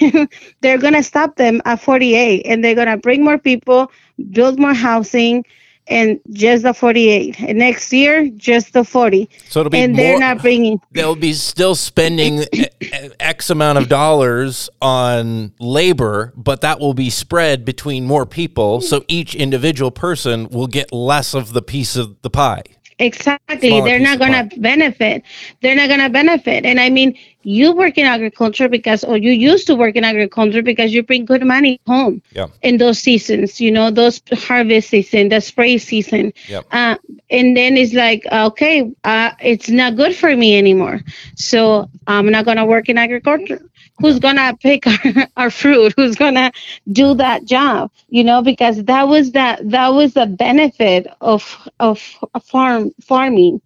They're 0.61 0.77
going 0.77 0.93
to 0.93 1.03
stop 1.03 1.35
them 1.35 1.61
at 1.65 1.81
48 1.81 2.43
and 2.45 2.63
they're 2.63 2.75
going 2.75 2.87
to 2.87 2.97
bring 2.97 3.23
more 3.23 3.37
people 3.37 3.91
build 4.31 4.59
more 4.59 4.73
housing 4.73 5.45
and 5.89 6.19
just 6.31 6.63
the 6.63 6.73
48. 6.73 7.39
And 7.41 7.57
next 7.57 7.91
year, 7.91 8.29
just 8.29 8.73
the 8.73 8.83
40. 8.83 9.29
So 9.49 9.61
it'll 9.61 9.69
be 9.69 9.79
and 9.79 9.93
more, 9.93 10.05
they're 10.05 10.19
not 10.19 10.41
bringing. 10.41 10.79
They'll 10.91 11.15
be 11.15 11.33
still 11.33 11.75
spending 11.75 12.45
X 13.19 13.49
amount 13.49 13.79
of 13.79 13.89
dollars 13.89 14.69
on 14.81 15.53
labor, 15.59 16.31
but 16.35 16.61
that 16.61 16.79
will 16.79 16.93
be 16.93 17.09
spread 17.09 17.65
between 17.65 18.05
more 18.05 18.25
people. 18.25 18.81
So 18.81 19.03
each 19.07 19.35
individual 19.35 19.91
person 19.91 20.47
will 20.49 20.67
get 20.67 20.93
less 20.93 21.33
of 21.33 21.53
the 21.53 21.61
piece 21.61 21.95
of 21.95 22.21
the 22.21 22.29
pie. 22.29 22.63
Exactly. 22.99 23.81
They're 23.81 23.99
not 23.99 24.19
going 24.19 24.49
to 24.49 24.59
benefit. 24.59 25.23
They're 25.61 25.75
not 25.75 25.87
going 25.87 26.01
to 26.01 26.09
benefit. 26.09 26.65
And 26.65 26.79
I 26.79 26.89
mean, 26.89 27.17
you 27.43 27.73
work 27.73 27.97
in 27.97 28.05
agriculture 28.05 28.67
because, 28.67 29.05
or 29.05 29.17
you 29.17 29.31
used 29.31 29.67
to 29.67 29.75
work 29.75 29.95
in 29.95 30.03
agriculture 30.03 30.61
because 30.61 30.93
you 30.93 31.01
bring 31.01 31.23
good 31.23 31.45
money 31.45 31.79
home 31.87 32.21
yeah. 32.31 32.47
in 32.61 32.77
those 32.77 32.99
seasons, 32.99 33.61
you 33.61 33.71
know, 33.71 33.89
those 33.89 34.21
harvest 34.33 34.89
season, 34.89 35.29
the 35.29 35.39
spray 35.39 35.77
season. 35.77 36.33
Yep. 36.49 36.65
Uh, 36.71 36.97
and 37.29 37.55
then 37.55 37.77
it's 37.77 37.93
like, 37.93 38.25
okay, 38.29 38.91
uh, 39.05 39.31
it's 39.41 39.69
not 39.69 39.95
good 39.95 40.13
for 40.13 40.35
me 40.35 40.57
anymore. 40.57 40.99
So 41.35 41.89
I'm 42.05 42.29
not 42.29 42.43
going 42.43 42.57
to 42.57 42.65
work 42.65 42.89
in 42.89 42.97
agriculture 42.97 43.68
who's 43.99 44.19
gonna 44.19 44.55
pick 44.57 44.85
our, 44.87 45.27
our 45.37 45.49
fruit 45.49 45.93
who's 45.95 46.15
gonna 46.15 46.51
do 46.91 47.13
that 47.13 47.45
job 47.45 47.91
you 48.09 48.23
know 48.23 48.41
because 48.41 48.83
that 48.85 49.07
was 49.07 49.31
that 49.31 49.59
that 49.69 49.89
was 49.89 50.13
the 50.13 50.25
benefit 50.25 51.07
of 51.21 51.69
of 51.79 51.99
farm 52.43 52.91
farming 53.01 53.61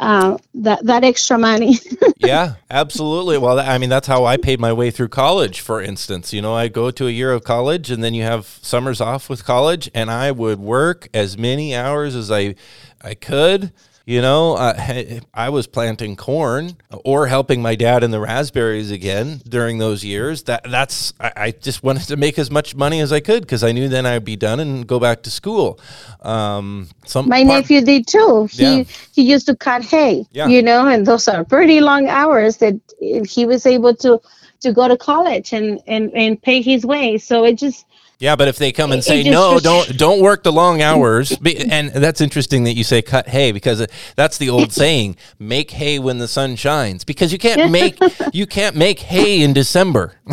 uh, 0.00 0.36
that 0.54 0.84
that 0.84 1.04
extra 1.04 1.38
money. 1.38 1.78
yeah, 2.18 2.54
absolutely. 2.70 3.38
Well, 3.38 3.60
I 3.60 3.78
mean, 3.78 3.90
that's 3.90 4.06
how 4.06 4.24
I 4.24 4.36
paid 4.36 4.60
my 4.60 4.72
way 4.72 4.90
through 4.90 5.08
college. 5.08 5.60
For 5.60 5.80
instance, 5.80 6.32
you 6.32 6.42
know, 6.42 6.54
I 6.54 6.68
go 6.68 6.90
to 6.90 7.06
a 7.06 7.10
year 7.10 7.32
of 7.32 7.44
college, 7.44 7.90
and 7.90 8.02
then 8.02 8.12
you 8.12 8.22
have 8.24 8.46
summers 8.46 9.00
off 9.00 9.30
with 9.30 9.44
college, 9.44 9.90
and 9.94 10.10
I 10.10 10.32
would 10.32 10.58
work 10.58 11.08
as 11.14 11.38
many 11.38 11.74
hours 11.74 12.14
as 12.14 12.30
I 12.30 12.56
I 13.00 13.14
could 13.14 13.72
You 14.06 14.20
know, 14.20 14.54
uh, 14.54 15.20
I 15.34 15.48
was 15.48 15.66
planting 15.66 16.16
corn 16.16 16.76
or 17.04 17.26
helping 17.26 17.62
my 17.62 17.74
dad 17.74 18.04
in 18.04 18.10
the 18.10 18.20
raspberries 18.20 18.90
again 18.90 19.40
during 19.48 19.78
those 19.78 20.04
years. 20.04 20.42
That 20.44 20.64
that's 20.70 21.14
I, 21.18 21.32
I 21.36 21.50
just 21.52 21.82
wanted 21.82 22.08
to 22.08 22.16
make 22.16 22.38
as 22.38 22.50
much 22.50 22.74
money 22.74 23.00
as 23.00 23.12
I 23.12 23.20
could 23.20 23.42
because 23.42 23.64
I 23.64 23.72
knew 23.72 23.88
then 23.88 24.04
I'd 24.04 24.24
be 24.24 24.36
done 24.36 24.60
and 24.60 24.86
go 24.86 25.00
back 25.00 25.22
to 25.22 25.30
school. 25.30 25.80
Um, 26.20 26.88
some 27.06 27.28
my 27.28 27.44
part- 27.44 27.62
nephew 27.62 27.80
did 27.80 28.06
too. 28.06 28.48
He 28.50 28.78
yeah. 28.78 28.84
he 29.12 29.22
used 29.22 29.46
to 29.46 29.56
cut 29.56 29.82
hay. 29.82 30.26
Yeah. 30.32 30.48
You 30.48 30.62
know, 30.62 30.86
and 30.86 31.06
those 31.06 31.26
are 31.28 31.44
pretty 31.44 31.80
long 31.80 32.08
hours 32.08 32.58
that 32.58 32.78
he 33.00 33.46
was 33.46 33.64
able 33.64 33.94
to 33.96 34.20
to 34.60 34.72
go 34.72 34.86
to 34.86 34.98
college 34.98 35.52
and 35.52 35.80
and 35.86 36.12
and 36.14 36.40
pay 36.40 36.60
his 36.60 36.84
way. 36.84 37.16
So 37.16 37.44
it 37.44 37.54
just 37.54 37.86
yeah, 38.24 38.36
but 38.36 38.48
if 38.48 38.56
they 38.56 38.72
come 38.72 38.90
and 38.90 39.04
say 39.04 39.22
no, 39.22 39.60
don't 39.60 39.86
don't 39.98 40.22
work 40.22 40.44
the 40.44 40.50
long 40.50 40.80
hours, 40.80 41.36
and 41.44 41.90
that's 41.90 42.22
interesting 42.22 42.64
that 42.64 42.72
you 42.72 42.82
say 42.82 43.02
cut 43.02 43.28
hay 43.28 43.52
because 43.52 43.82
uh, 43.82 43.86
that's 44.16 44.38
the 44.38 44.48
old 44.48 44.72
saying: 44.72 45.16
make 45.38 45.70
hay 45.72 45.98
when 45.98 46.16
the 46.16 46.26
sun 46.26 46.56
shines. 46.56 47.04
Because 47.04 47.32
you 47.32 47.38
can't 47.38 47.70
make 47.80 47.98
you 48.32 48.46
can't 48.46 48.76
make 48.76 49.00
hay 49.00 49.42
in 49.42 49.52
December. 49.52 50.14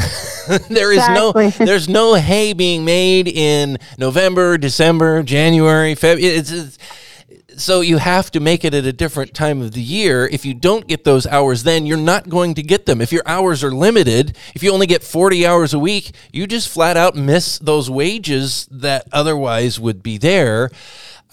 there 0.70 0.94
is 0.94 1.00
exactly. 1.00 1.48
no 1.48 1.66
there's 1.66 1.90
no 1.90 2.14
hay 2.14 2.54
being 2.54 2.86
made 2.86 3.28
in 3.28 3.78
November, 3.98 4.58
December, 4.58 5.22
January, 5.22 5.94
February. 5.94 6.34
It's, 6.34 6.50
it's 6.50 6.78
so 7.58 7.82
you 7.82 7.98
have 7.98 8.32
to 8.32 8.40
make 8.40 8.64
it 8.64 8.74
at 8.74 8.86
a 8.86 8.94
different 8.94 9.34
time 9.34 9.62
of 9.62 9.74
the 9.74 9.82
year. 9.82 10.28
If 10.28 10.46
you 10.46 10.54
don't 10.54 10.88
get 10.88 11.04
those 11.04 11.28
hours, 11.28 11.64
then 11.64 11.86
you're 11.86 11.98
not 11.98 12.30
going 12.30 12.54
to 12.56 12.64
get 12.64 12.86
them. 12.86 13.02
If 13.02 13.12
your 13.12 13.24
hours 13.26 13.64
are 13.64 13.72
limited, 13.72 14.38
if 14.56 14.64
you 14.64 14.72
only 14.72 14.88
get 14.88 15.04
40 15.04 15.46
hours 15.46 15.74
a 15.74 15.80
week, 15.80 16.12
you 16.32 16.48
just 16.48 16.70
flat 16.70 16.98
out 16.98 17.16
miss 17.16 17.60
those 17.60 17.90
wages 17.90 18.68
that 18.72 19.08
otherwise 19.12 19.80
would 19.80 20.02
be 20.02 20.18
there. 20.18 20.70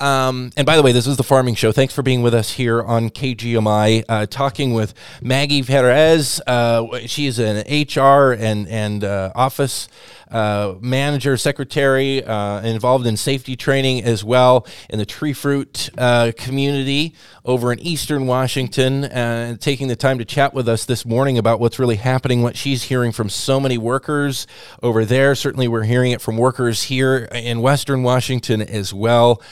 Um, 0.01 0.53
and 0.57 0.65
by 0.65 0.77
the 0.77 0.83
way, 0.83 0.93
this 0.93 1.07
is 1.07 1.17
the 1.17 1.25
Farming 1.25 1.57
Show. 1.57 1.73
Thanks 1.73 1.93
for 1.93 2.03
being 2.03 2.23
with 2.23 2.35
us 2.35 2.53
here 2.53 2.83
on 2.83 3.11
KGMI, 3.11 4.05
uh, 4.09 4.27
talking 4.27 4.73
with 4.73 4.95
Maggie 5.21 5.63
Perez. 5.63 6.41
Uh, 6.47 6.99
she 7.07 7.27
is 7.27 7.41
an 7.41 7.65
HR 7.69 8.33
and 8.33 8.69
and 8.69 9.03
uh, 9.03 9.33
office 9.35 9.89
uh, 10.31 10.75
manager, 10.81 11.37
secretary, 11.37 12.25
uh, 12.25 12.61
involved 12.63 13.07
in 13.07 13.17
safety 13.17 13.57
training 13.57 14.03
as 14.03 14.23
well 14.23 14.67
in 14.89 14.99
the 14.99 15.07
tree 15.07 15.33
fruit 15.33 15.91
uh, 15.99 16.33
community 16.37 17.15
over 17.45 17.73
in 17.73 17.79
Eastern 17.81 18.27
Washington, 18.27 19.05
and 19.05 19.61
taking 19.61 19.89
the 19.89 19.97
time 19.97 20.19
to 20.19 20.25
chat 20.25 20.53
with 20.53 20.69
us 20.69 20.85
this 20.85 21.07
morning 21.07 21.39
about 21.39 21.61
what's 21.61 21.79
really 21.79 21.97
happening, 21.97 22.43
what 22.43 22.57
she's 22.57 22.85
hearing 22.85 23.13
from 23.13 23.29
so 23.29 23.59
many 23.59 23.79
workers 23.79 24.47
over 24.83 25.05
there. 25.05 25.35
Certainly, 25.35 25.69
we're 25.69 25.85
hearing 25.85 26.13
it 26.13 26.21
from 26.21 26.37
workers 26.37 26.85
here 26.85 27.29
in 27.33 27.61
Western 27.61 28.03
Washington 28.03 28.61
as 28.61 28.93
well. 28.93 29.43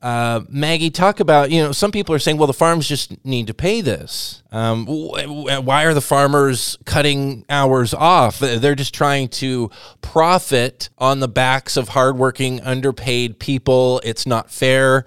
Uh, 0.00 0.42
Maggie, 0.48 0.90
talk 0.90 1.18
about, 1.18 1.50
you 1.50 1.60
know, 1.60 1.72
some 1.72 1.90
people 1.90 2.14
are 2.14 2.20
saying, 2.20 2.38
well, 2.38 2.46
the 2.46 2.52
farms 2.52 2.86
just 2.86 3.24
need 3.24 3.48
to 3.48 3.54
pay 3.54 3.80
this. 3.80 4.42
Um, 4.52 4.86
why 4.86 5.84
are 5.84 5.94
the 5.94 6.00
farmers 6.00 6.78
cutting 6.84 7.44
hours 7.50 7.94
off? 7.94 8.38
They're 8.38 8.76
just 8.76 8.94
trying 8.94 9.28
to 9.28 9.70
profit 10.00 10.88
on 10.98 11.18
the 11.18 11.28
backs 11.28 11.76
of 11.76 11.88
hardworking, 11.88 12.60
underpaid 12.60 13.40
people. 13.40 14.00
It's 14.04 14.24
not 14.24 14.50
fair. 14.52 15.04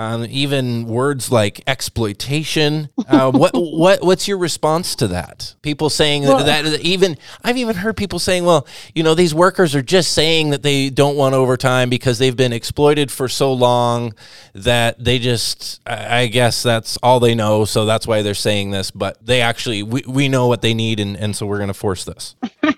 Um, 0.00 0.26
even 0.30 0.86
words 0.86 1.32
like 1.32 1.60
exploitation. 1.66 2.88
Uh, 3.08 3.32
what 3.32 3.52
what 3.54 4.02
what's 4.02 4.28
your 4.28 4.38
response 4.38 4.94
to 4.96 5.08
that? 5.08 5.56
People 5.62 5.90
saying 5.90 6.22
well, 6.22 6.44
that, 6.44 6.64
that, 6.64 6.80
even 6.82 7.16
I've 7.42 7.56
even 7.56 7.74
heard 7.74 7.96
people 7.96 8.18
saying, 8.18 8.44
well, 8.44 8.66
you 8.94 9.02
know, 9.02 9.14
these 9.14 9.34
workers 9.34 9.74
are 9.74 9.82
just 9.82 10.12
saying 10.12 10.50
that 10.50 10.62
they 10.62 10.88
don't 10.90 11.16
want 11.16 11.34
overtime 11.34 11.90
because 11.90 12.18
they've 12.18 12.36
been 12.36 12.52
exploited 12.52 13.10
for 13.10 13.28
so 13.28 13.52
long 13.52 14.14
that 14.54 15.02
they 15.02 15.18
just 15.18 15.80
I 15.86 16.26
guess 16.26 16.62
that's 16.62 16.96
all 17.02 17.18
they 17.18 17.34
know, 17.34 17.64
so 17.64 17.84
that's 17.84 18.06
why 18.06 18.22
they're 18.22 18.34
saying 18.34 18.70
this. 18.70 18.92
But 18.92 19.18
they 19.24 19.40
actually 19.40 19.82
we, 19.82 20.02
we 20.06 20.28
know 20.28 20.46
what 20.46 20.62
they 20.62 20.74
need, 20.74 21.00
and 21.00 21.16
and 21.16 21.34
so 21.34 21.44
we're 21.44 21.58
going 21.58 21.68
to 21.68 21.74
force 21.74 22.04
this. 22.04 22.36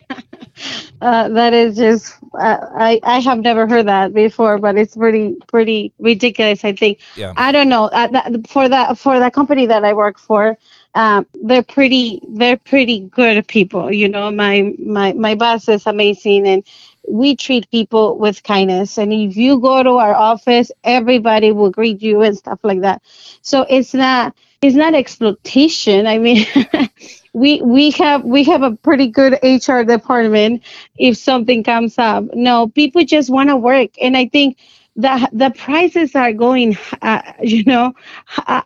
Uh, 1.01 1.29
that 1.31 1.53
is 1.55 1.77
just 1.77 2.15
uh, 2.35 2.59
I 2.75 3.01
I 3.03 3.21
have 3.21 3.39
never 3.39 3.67
heard 3.67 3.87
that 3.87 4.13
before, 4.13 4.59
but 4.59 4.77
it's 4.77 4.97
pretty 4.97 5.37
pretty 5.47 5.93
ridiculous. 5.99 6.65
I 6.65 6.73
think. 6.73 7.01
Yeah. 7.17 7.33
I 7.37 7.53
don't 7.53 7.69
know. 7.69 7.85
Uh, 7.85 8.07
that, 8.09 8.49
for 8.49 8.69
that 8.69 8.99
for 8.99 9.19
that 9.19 9.33
company 9.33 9.67
that 9.67 9.85
I 9.85 9.93
work 9.95 10.19
for, 10.19 10.59
um, 10.95 11.27
they're 11.43 11.63
pretty 11.63 12.21
they're 12.29 12.57
pretty 12.57 13.01
good 13.01 13.47
people. 13.47 13.93
You 13.93 14.09
know, 14.09 14.31
my 14.31 14.75
my 14.79 15.13
my 15.13 15.35
boss 15.35 15.69
is 15.69 15.87
amazing, 15.87 16.47
and 16.47 16.65
we 17.09 17.37
treat 17.37 17.71
people 17.71 18.19
with 18.19 18.43
kindness. 18.43 18.99
And 18.99 19.13
if 19.13 19.37
you 19.37 19.59
go 19.61 19.83
to 19.83 19.91
our 19.93 20.15
office, 20.15 20.71
everybody 20.85 21.53
will 21.53 21.71
greet 21.71 22.03
you 22.03 22.23
and 22.23 22.37
stuff 22.37 22.61
like 22.63 22.83
that. 22.83 23.03
So 23.43 23.67
it's 23.69 23.95
not 23.95 24.37
it's 24.63 24.77
not 24.77 24.95
exploitation. 24.95 26.07
I 26.07 26.19
mean. 26.19 26.47
we 27.33 27.61
we 27.63 27.91
have 27.93 28.25
we 28.25 28.45
have 28.45 28.63
a 28.63 28.73
pretty 28.77 29.09
good 29.09 29.39
HR 29.43 29.85
department 29.85 30.63
if 30.97 31.17
something 31.17 31.63
comes 31.65 31.99
up. 31.99 32.25
No, 32.35 32.69
people 32.69 33.05
just 33.05 33.31
want 33.31 33.51
to 33.51 33.57
work, 33.57 33.91
and 34.01 34.17
I 34.17 34.27
think 34.29 34.59
the 34.97 35.29
the 35.33 35.51
prices 35.51 36.15
are 36.17 36.33
going 36.33 36.77
uh, 37.03 37.23
you 37.43 37.65
know 37.65 37.95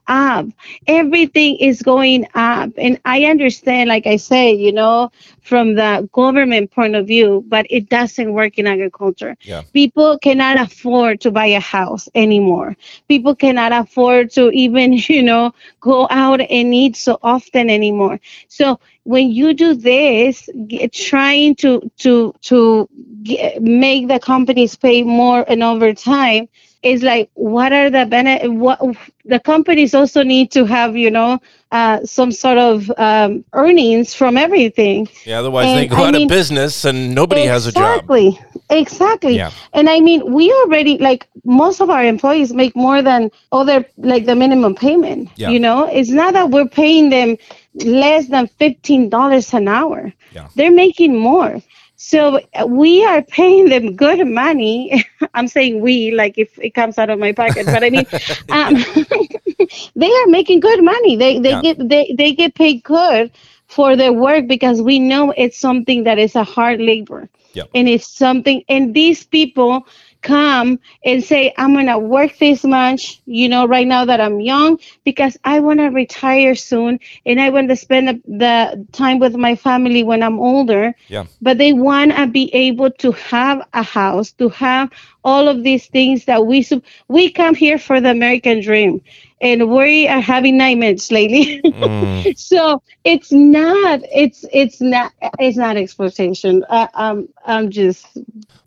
up. 0.08 0.46
Everything 0.86 1.56
is 1.56 1.82
going 1.82 2.26
up. 2.34 2.70
And 2.78 3.00
i 3.04 3.24
understand 3.24 3.88
like 3.88 4.06
i 4.06 4.16
say 4.16 4.52
you 4.54 4.72
know 4.72 5.10
from 5.44 5.74
the 5.74 6.08
government 6.12 6.70
point 6.70 6.96
of 6.96 7.06
view 7.06 7.44
but 7.48 7.66
it 7.70 7.88
doesn't 7.88 8.32
work 8.32 8.58
in 8.58 8.66
agriculture. 8.66 9.36
Yeah. 9.42 9.62
people 9.72 10.18
cannot 10.18 10.58
afford 10.58 11.20
to 11.20 11.30
buy 11.30 11.46
a 11.46 11.60
house 11.60 12.08
anymore. 12.14 12.76
People 13.08 13.34
cannot 13.36 13.72
afford 13.72 14.30
to 14.32 14.50
even 14.50 14.92
you 15.14 15.22
know 15.22 15.52
go 15.80 16.08
out 16.10 16.40
and 16.40 16.74
eat 16.74 16.96
so 16.96 17.18
often 17.22 17.70
anymore. 17.70 18.18
So 18.48 18.80
when 19.04 19.30
you 19.30 19.54
do 19.54 19.74
this 19.74 20.48
get, 20.66 20.92
trying 20.92 21.54
to 21.56 21.90
to 21.98 22.34
to 22.42 22.88
get, 23.22 23.62
make 23.62 24.08
the 24.08 24.18
companies 24.18 24.76
pay 24.76 25.02
more 25.02 25.44
and 25.46 25.62
over 25.62 25.92
time 25.94 26.48
is 26.84 27.02
like 27.02 27.30
what 27.34 27.72
are 27.72 27.90
the 27.90 28.06
benefit 28.06 28.52
what 28.52 28.80
the 29.24 29.40
companies 29.40 29.94
also 29.94 30.22
need 30.22 30.50
to 30.50 30.64
have 30.64 30.96
you 30.96 31.10
know 31.10 31.40
uh, 31.72 32.04
some 32.04 32.30
sort 32.30 32.58
of 32.58 32.90
um, 32.98 33.44
earnings 33.52 34.14
from 34.14 34.36
everything 34.36 35.08
yeah 35.24 35.38
otherwise 35.38 35.66
and, 35.66 35.78
they 35.78 35.86
go 35.86 35.96
I 35.96 36.08
out 36.08 36.14
mean, 36.14 36.22
of 36.22 36.28
business 36.28 36.84
and 36.84 37.14
nobody 37.14 37.42
exactly, 37.42 37.50
has 37.50 37.66
a 37.66 37.72
job 37.72 37.94
exactly 37.96 38.40
exactly 38.70 39.36
yeah. 39.36 39.50
and 39.72 39.90
i 39.90 40.00
mean 40.00 40.32
we 40.32 40.50
already 40.52 40.96
like 40.98 41.28
most 41.44 41.80
of 41.80 41.90
our 41.90 42.04
employees 42.04 42.52
make 42.52 42.74
more 42.74 43.02
than 43.02 43.30
other 43.52 43.84
like 43.98 44.24
the 44.24 44.34
minimum 44.34 44.74
payment 44.74 45.28
yeah. 45.36 45.50
you 45.50 45.60
know 45.60 45.84
it's 45.86 46.10
not 46.10 46.32
that 46.32 46.50
we're 46.50 46.68
paying 46.68 47.10
them 47.10 47.36
less 47.74 48.28
than 48.28 48.46
$15 48.60 49.54
an 49.54 49.68
hour. 49.68 50.12
Yeah. 50.32 50.48
They're 50.54 50.72
making 50.72 51.16
more. 51.16 51.60
So 52.06 52.38
we 52.66 53.02
are 53.02 53.22
paying 53.22 53.70
them 53.70 53.96
good 53.96 54.28
money. 54.28 55.06
I'm 55.34 55.48
saying 55.48 55.80
we, 55.80 56.10
like 56.10 56.36
if 56.36 56.58
it 56.58 56.74
comes 56.74 56.98
out 56.98 57.08
of 57.08 57.18
my 57.18 57.32
pocket, 57.32 57.64
but 57.64 57.82
I 57.82 57.88
mean, 57.88 58.06
um, 58.50 58.74
they 59.96 60.12
are 60.12 60.26
making 60.26 60.60
good 60.60 60.84
money. 60.84 61.16
They 61.16 61.38
they 61.38 61.52
yeah. 61.52 61.62
get 61.62 61.88
they, 61.88 62.14
they 62.14 62.34
get 62.34 62.54
paid 62.54 62.82
good 62.82 63.30
for 63.68 63.96
their 63.96 64.12
work 64.12 64.46
because 64.46 64.82
we 64.82 64.98
know 64.98 65.32
it's 65.34 65.58
something 65.58 66.04
that 66.04 66.18
is 66.18 66.36
a 66.36 66.44
hard 66.44 66.78
labor. 66.78 67.26
Yep. 67.54 67.70
And 67.74 67.88
it's 67.88 68.06
something, 68.06 68.62
and 68.68 68.92
these 68.92 69.24
people 69.24 69.86
come 70.24 70.80
and 71.04 71.22
say, 71.22 71.54
I'm 71.56 71.74
going 71.74 71.86
to 71.86 71.98
work 71.98 72.38
this 72.38 72.64
much, 72.64 73.20
you 73.26 73.48
know, 73.48 73.66
right 73.68 73.86
now 73.86 74.06
that 74.06 74.20
I'm 74.20 74.40
young, 74.40 74.80
because 75.04 75.36
I 75.44 75.60
want 75.60 75.78
to 75.78 75.86
retire 75.86 76.56
soon 76.56 76.98
and 77.24 77.40
I 77.40 77.50
want 77.50 77.68
to 77.68 77.76
spend 77.76 78.08
the, 78.08 78.22
the, 78.26 78.86
time 78.92 79.18
with 79.18 79.36
my 79.36 79.54
family 79.54 80.02
when 80.02 80.22
I'm 80.22 80.40
older. 80.40 80.94
Yeah. 81.08 81.26
But 81.40 81.58
they 81.58 81.72
want 81.72 82.16
to 82.16 82.26
be 82.26 82.52
able 82.54 82.90
to 82.90 83.12
have 83.12 83.68
a 83.72 83.82
house, 83.82 84.32
to 84.32 84.48
have 84.48 84.90
all 85.24 85.48
of 85.48 85.62
these 85.62 85.86
things 85.86 86.26
that 86.26 86.46
we, 86.46 86.66
we 87.08 87.30
come 87.30 87.54
here 87.54 87.78
for 87.78 88.00
the 88.00 88.10
American 88.10 88.60
dream 88.60 89.00
and 89.40 89.70
we 89.70 90.08
are 90.08 90.20
having 90.20 90.56
nightmares 90.56 91.10
lately. 91.10 91.60
mm. 91.62 92.36
So 92.38 92.82
it's 93.04 93.32
not, 93.32 94.00
it's, 94.12 94.44
it's 94.52 94.80
not, 94.80 95.12
it's 95.38 95.56
not 95.56 95.76
exploitation. 95.76 96.64
I, 96.68 96.88
I'm, 96.94 97.28
I'm 97.44 97.70
just 97.70 98.06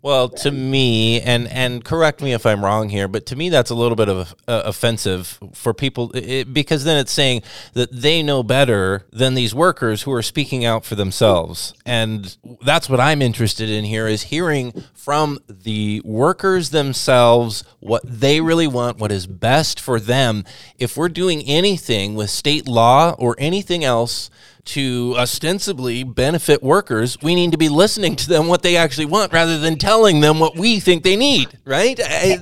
well, 0.00 0.28
to 0.28 0.52
me, 0.52 1.20
and 1.20 1.48
and 1.48 1.84
correct 1.84 2.22
me 2.22 2.32
if 2.32 2.46
I'm 2.46 2.64
wrong 2.64 2.88
here, 2.88 3.08
but 3.08 3.26
to 3.26 3.36
me 3.36 3.48
that's 3.48 3.70
a 3.70 3.74
little 3.74 3.96
bit 3.96 4.08
of 4.08 4.32
uh, 4.46 4.62
offensive 4.64 5.40
for 5.52 5.74
people 5.74 6.12
it, 6.14 6.54
because 6.54 6.84
then 6.84 6.96
it's 6.98 7.10
saying 7.10 7.42
that 7.72 7.90
they 7.90 8.22
know 8.22 8.44
better 8.44 9.06
than 9.12 9.34
these 9.34 9.56
workers 9.56 10.02
who 10.02 10.12
are 10.12 10.22
speaking 10.22 10.64
out 10.64 10.84
for 10.84 10.94
themselves, 10.94 11.74
and 11.84 12.36
that's 12.64 12.88
what 12.88 13.00
I'm 13.00 13.20
interested 13.20 13.68
in 13.68 13.84
here 13.84 14.06
is 14.06 14.22
hearing 14.22 14.84
from 14.94 15.40
the 15.48 16.00
workers 16.48 16.70
themselves 16.70 17.62
what 17.78 18.02
they 18.06 18.40
really 18.40 18.66
want, 18.66 18.96
what 18.96 19.12
is 19.12 19.26
best 19.26 19.78
for 19.78 20.00
them. 20.00 20.44
If 20.78 20.96
we're 20.96 21.10
doing 21.10 21.42
anything 21.42 22.14
with 22.14 22.30
state 22.30 22.66
law 22.66 23.14
or 23.18 23.36
anything 23.38 23.84
else 23.84 24.30
to 24.68 25.14
ostensibly 25.16 26.04
benefit 26.04 26.62
workers, 26.62 27.16
we 27.22 27.34
need 27.34 27.52
to 27.52 27.58
be 27.58 27.68
listening 27.68 28.16
to 28.16 28.28
them 28.28 28.46
what 28.46 28.62
they 28.62 28.76
actually 28.76 29.06
want 29.06 29.32
rather 29.32 29.58
than 29.58 29.76
telling 29.76 30.20
them 30.20 30.38
what 30.38 30.56
we 30.56 30.78
think 30.78 31.02
they 31.02 31.16
need, 31.16 31.48
right? 31.64 31.98
I, 32.02 32.36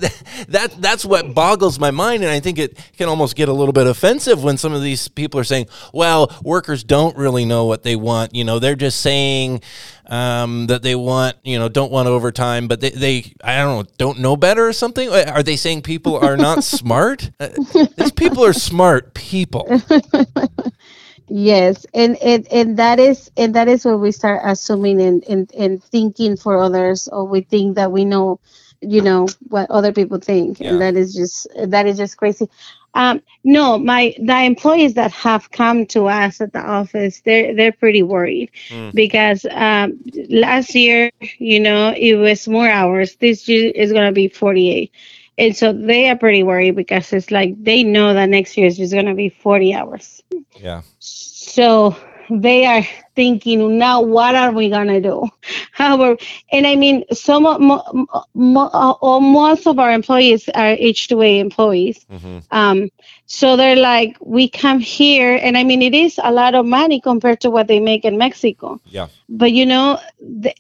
that 0.48 0.74
that's 0.78 1.04
what 1.04 1.34
boggles 1.34 1.78
my 1.78 1.90
mind 1.90 2.22
and 2.22 2.32
I 2.32 2.40
think 2.40 2.58
it 2.58 2.78
can 2.96 3.08
almost 3.08 3.36
get 3.36 3.48
a 3.48 3.52
little 3.52 3.72
bit 3.72 3.86
offensive 3.86 4.42
when 4.42 4.56
some 4.56 4.72
of 4.72 4.82
these 4.82 5.08
people 5.08 5.38
are 5.38 5.44
saying, 5.44 5.66
"Well, 5.92 6.36
workers 6.42 6.82
don't 6.84 7.16
really 7.16 7.44
know 7.44 7.64
what 7.66 7.84
they 7.84 7.96
want, 7.96 8.34
you 8.34 8.44
know, 8.44 8.58
they're 8.58 8.74
just 8.74 9.00
saying 9.00 9.62
um, 10.06 10.66
that 10.66 10.82
they 10.82 10.94
want, 10.94 11.36
you 11.42 11.58
know, 11.58 11.68
don't 11.68 11.92
want 11.92 12.08
overtime, 12.08 12.68
but 12.68 12.80
they, 12.80 12.90
they, 12.90 13.32
I 13.42 13.58
don't 13.58 13.86
know, 13.86 13.92
don't 13.98 14.18
know 14.20 14.36
better 14.36 14.66
or 14.66 14.72
something? 14.72 15.08
Are 15.08 15.42
they 15.42 15.56
saying 15.56 15.82
people 15.82 16.18
are 16.18 16.36
not 16.36 16.64
smart? 16.76 17.30
Uh, 17.40 17.48
these 17.96 18.12
people 18.12 18.44
are 18.44 18.52
smart 18.52 19.14
people. 19.14 19.68
yes 21.28 21.86
and, 21.92 22.16
and 22.16 22.46
and 22.52 22.76
that 22.78 22.98
is 22.98 23.30
and 23.36 23.54
that 23.54 23.68
is 23.68 23.84
where 23.84 23.98
we 23.98 24.12
start 24.12 24.40
assuming 24.44 25.00
and, 25.00 25.24
and 25.24 25.52
and 25.54 25.82
thinking 25.82 26.36
for 26.36 26.58
others 26.58 27.08
or 27.08 27.24
we 27.24 27.40
think 27.40 27.76
that 27.76 27.90
we 27.90 28.04
know 28.04 28.38
you 28.80 29.00
know 29.00 29.26
what 29.48 29.70
other 29.70 29.92
people 29.92 30.18
think 30.18 30.60
yeah. 30.60 30.70
and 30.70 30.80
that 30.80 30.94
is 30.94 31.14
just 31.14 31.46
that 31.56 31.86
is 31.86 31.96
just 31.96 32.16
crazy 32.16 32.48
um, 32.94 33.20
no 33.44 33.78
my 33.78 34.14
the 34.18 34.42
employees 34.42 34.94
that 34.94 35.12
have 35.12 35.50
come 35.50 35.84
to 35.86 36.06
us 36.06 36.40
at 36.40 36.52
the 36.52 36.60
office 36.60 37.20
they're 37.24 37.54
they're 37.54 37.72
pretty 37.72 38.02
worried 38.02 38.50
mm. 38.68 38.92
because 38.92 39.44
um, 39.50 40.00
last 40.30 40.74
year 40.74 41.10
you 41.38 41.60
know 41.60 41.92
it 41.96 42.14
was 42.14 42.48
more 42.48 42.68
hours 42.68 43.16
this 43.16 43.48
year 43.48 43.70
is 43.74 43.92
going 43.92 44.06
to 44.06 44.12
be 44.12 44.28
48 44.28 44.90
and 45.38 45.56
so 45.56 45.72
they 45.72 46.08
are 46.08 46.16
pretty 46.16 46.42
worried 46.42 46.76
because 46.76 47.12
it's 47.12 47.30
like 47.30 47.62
they 47.62 47.82
know 47.82 48.14
that 48.14 48.28
next 48.28 48.56
year 48.56 48.66
is 48.66 48.76
just 48.76 48.92
going 48.92 49.06
to 49.06 49.14
be 49.14 49.28
40 49.28 49.74
hours. 49.74 50.22
Yeah. 50.56 50.82
So 50.98 51.96
they 52.30 52.66
are 52.66 52.86
thinking 53.16 53.78
now 53.78 54.02
what 54.02 54.34
are 54.34 54.52
we 54.52 54.68
gonna 54.70 55.00
do? 55.00 55.28
And 55.78 56.66
i 56.66 56.76
mean 56.76 57.04
some 57.12 57.42
mo, 57.44 58.06
mo, 58.34 58.70
uh, 58.72 59.20
most 59.20 59.66
of 59.66 59.78
our 59.78 59.90
employees 59.90 60.48
are 60.48 60.76
h2a 60.76 61.40
employees. 61.40 62.04
Mm-hmm. 62.10 62.38
um, 62.50 62.90
so 63.26 63.56
they're 63.56 63.76
like 63.76 64.16
we 64.20 64.48
come 64.48 64.78
here 64.78 65.38
and 65.42 65.58
i 65.58 65.64
mean 65.64 65.82
it 65.82 65.94
is 65.94 66.20
a 66.22 66.32
lot 66.32 66.54
of 66.54 66.64
money 66.66 67.00
compared 67.00 67.40
to 67.40 67.50
what 67.50 67.66
they 67.66 67.80
make 67.80 68.04
in 68.04 68.18
mexico. 68.18 68.80
Yeah. 68.84 69.08
But 69.28 69.52
you 69.52 69.66
know 69.66 69.98
they 70.20 70.54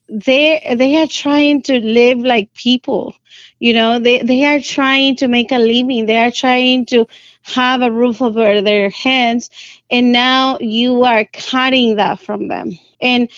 they 0.74 0.96
are 0.96 1.06
trying 1.06 1.62
to 1.62 1.78
live 1.78 2.18
like 2.18 2.52
people 2.54 3.14
you 3.58 3.72
know? 3.72 3.98
They 3.98 4.20
they 4.20 4.44
are 4.44 4.60
trying 4.60 5.16
to 5.16 5.28
make 5.28 5.52
a 5.52 5.58
living. 5.58 6.06
They 6.06 6.18
are 6.18 6.30
trying 6.30 6.86
to 6.86 7.06
have 7.42 7.82
a 7.82 7.90
roof 7.90 8.20
over 8.20 8.60
their 8.60 8.90
heads. 8.90 9.50
And 9.90 10.12
now 10.12 10.58
you 10.60 11.04
are 11.04 11.24
cutting 11.32 11.96
that 11.96 12.20
from 12.20 12.45
them. 12.48 12.78
And 13.00 13.28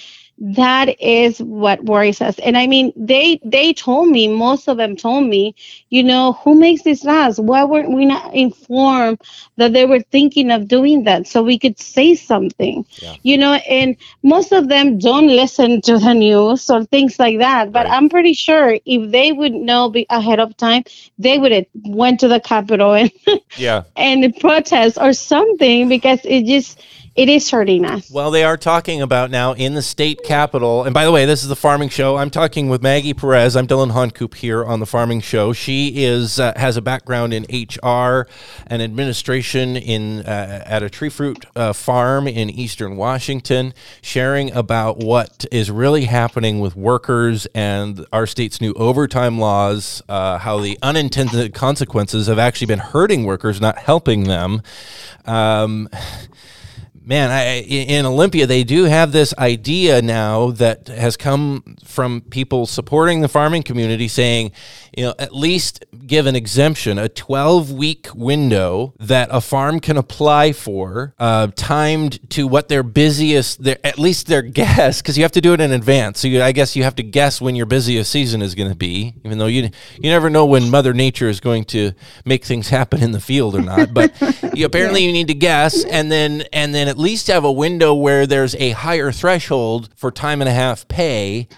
that 0.40 1.00
is 1.00 1.38
what 1.40 1.84
worries 1.84 2.20
us. 2.20 2.38
And 2.38 2.56
i 2.56 2.66
mean 2.66 2.92
they 2.96 3.40
they 3.44 3.72
told 3.72 4.08
me 4.08 4.28
most 4.28 4.68
of 4.68 4.76
them 4.76 4.96
told 4.96 5.24
me 5.24 5.54
you 5.88 6.04
know 6.04 6.32
who 6.44 6.54
makes 6.54 6.82
these 6.82 7.04
laws? 7.04 7.40
Why 7.40 7.64
weren't 7.64 7.92
we 7.92 8.04
not 8.04 8.34
informed 8.34 9.20
that 9.56 9.72
they 9.72 9.84
were 9.84 10.00
thinking 10.00 10.50
of 10.50 10.68
doing 10.68 11.04
that 11.04 11.26
so 11.26 11.42
we 11.42 11.58
could 11.58 11.78
say 11.78 12.14
something? 12.14 12.86
Yeah. 13.02 13.16
you 13.22 13.38
know 13.38 13.54
and 13.54 13.96
most 14.22 14.52
of 14.52 14.68
them 14.68 14.98
don't 14.98 15.26
listen 15.26 15.80
to 15.82 15.98
the 15.98 16.12
news 16.12 16.70
or 16.70 16.84
things 16.84 17.18
like 17.18 17.38
that. 17.38 17.72
But 17.72 17.86
right. 17.86 17.96
i'm 17.96 18.08
pretty 18.08 18.34
sure 18.34 18.78
if 18.84 19.10
they 19.10 19.32
would 19.32 19.52
know 19.52 19.92
ahead 20.10 20.38
of 20.38 20.56
time 20.56 20.84
they 21.18 21.38
would 21.38 21.52
have 21.52 21.66
went 21.84 22.20
to 22.20 22.28
the 22.28 22.40
capitol 22.40 22.94
and 22.94 23.10
yeah. 23.56 23.82
and 23.96 24.36
protest 24.38 24.98
or 25.00 25.12
something 25.12 25.88
because 25.88 26.20
it 26.24 26.44
just 26.44 26.80
it 27.18 27.28
is 27.28 27.50
hurting 27.50 27.84
us. 27.84 28.08
Well, 28.08 28.30
they 28.30 28.44
are 28.44 28.56
talking 28.56 29.02
about 29.02 29.32
now 29.32 29.52
in 29.52 29.74
the 29.74 29.82
state 29.82 30.22
capital. 30.22 30.84
And 30.84 30.94
by 30.94 31.04
the 31.04 31.10
way, 31.10 31.24
this 31.24 31.42
is 31.42 31.48
the 31.48 31.56
Farming 31.56 31.88
Show. 31.88 32.16
I'm 32.16 32.30
talking 32.30 32.68
with 32.68 32.80
Maggie 32.80 33.12
Perez. 33.12 33.56
I'm 33.56 33.66
Dillon 33.66 33.90
Honcoop 33.90 34.36
here 34.36 34.64
on 34.64 34.78
the 34.78 34.86
Farming 34.86 35.20
Show. 35.20 35.52
She 35.52 36.04
is 36.04 36.38
uh, 36.38 36.52
has 36.54 36.76
a 36.76 36.80
background 36.80 37.34
in 37.34 37.42
HR 37.50 38.28
and 38.68 38.80
administration 38.80 39.76
in 39.76 40.20
uh, 40.20 40.62
at 40.64 40.84
a 40.84 40.88
tree 40.88 41.08
fruit 41.08 41.44
uh, 41.56 41.72
farm 41.72 42.28
in 42.28 42.50
eastern 42.50 42.96
Washington, 42.96 43.74
sharing 44.00 44.52
about 44.52 44.98
what 44.98 45.44
is 45.50 45.72
really 45.72 46.04
happening 46.04 46.60
with 46.60 46.76
workers 46.76 47.48
and 47.52 48.06
our 48.12 48.28
state's 48.28 48.60
new 48.60 48.74
overtime 48.74 49.40
laws. 49.40 50.04
Uh, 50.08 50.38
how 50.38 50.60
the 50.60 50.78
unintended 50.82 51.52
consequences 51.52 52.28
have 52.28 52.38
actually 52.38 52.68
been 52.68 52.78
hurting 52.78 53.24
workers, 53.24 53.60
not 53.60 53.76
helping 53.76 54.22
them. 54.22 54.62
Um, 55.24 55.88
man, 57.08 57.30
I, 57.30 57.62
in 57.62 58.04
Olympia, 58.04 58.46
they 58.46 58.64
do 58.64 58.84
have 58.84 59.12
this 59.12 59.32
idea 59.38 60.02
now 60.02 60.50
that 60.52 60.88
has 60.88 61.16
come 61.16 61.76
from 61.82 62.20
people 62.20 62.66
supporting 62.66 63.22
the 63.22 63.28
farming 63.28 63.62
community 63.62 64.08
saying, 64.08 64.52
you 64.94 65.04
know, 65.04 65.14
at 65.18 65.34
least 65.34 65.86
give 66.06 66.26
an 66.26 66.36
exemption, 66.36 66.98
a 66.98 67.08
12 67.08 67.72
week 67.72 68.08
window 68.14 68.92
that 69.00 69.28
a 69.32 69.40
farm 69.40 69.80
can 69.80 69.96
apply 69.96 70.52
for, 70.52 71.14
uh, 71.18 71.48
timed 71.56 72.28
to 72.30 72.46
what 72.46 72.68
their 72.68 72.82
busiest, 72.82 73.62
their, 73.62 73.78
at 73.82 73.98
least 73.98 74.26
their 74.26 74.42
guess, 74.58 75.00
because 75.00 75.16
you 75.16 75.24
have 75.24 75.32
to 75.32 75.40
do 75.40 75.54
it 75.54 75.62
in 75.62 75.72
advance. 75.72 76.20
So 76.20 76.28
you, 76.28 76.42
I 76.42 76.52
guess 76.52 76.76
you 76.76 76.82
have 76.82 76.96
to 76.96 77.02
guess 77.02 77.40
when 77.40 77.56
your 77.56 77.66
busiest 77.66 78.12
season 78.12 78.42
is 78.42 78.54
going 78.54 78.68
to 78.68 78.76
be, 78.76 79.14
even 79.24 79.38
though 79.38 79.46
you 79.46 79.70
you 79.96 80.10
never 80.10 80.28
know 80.28 80.44
when 80.44 80.70
Mother 80.70 80.92
Nature 80.92 81.28
is 81.28 81.40
going 81.40 81.64
to 81.66 81.92
make 82.26 82.44
things 82.44 82.68
happen 82.68 83.02
in 83.02 83.12
the 83.12 83.20
field 83.20 83.54
or 83.54 83.62
not. 83.62 83.94
But 83.94 84.12
you, 84.54 84.66
apparently, 84.66 85.04
you 85.04 85.12
need 85.12 85.28
to 85.28 85.34
guess, 85.34 85.84
and 85.84 86.12
then 86.12 86.42
and 86.52 86.74
then 86.74 86.88
at 86.88 86.97
least 86.98 87.28
have 87.28 87.44
a 87.44 87.52
window 87.52 87.94
where 87.94 88.26
there's 88.26 88.54
a 88.56 88.70
higher 88.70 89.12
threshold 89.12 89.88
for 89.94 90.10
time 90.10 90.40
and 90.42 90.48
a 90.48 90.52
half 90.52 90.86
pay 90.88 91.48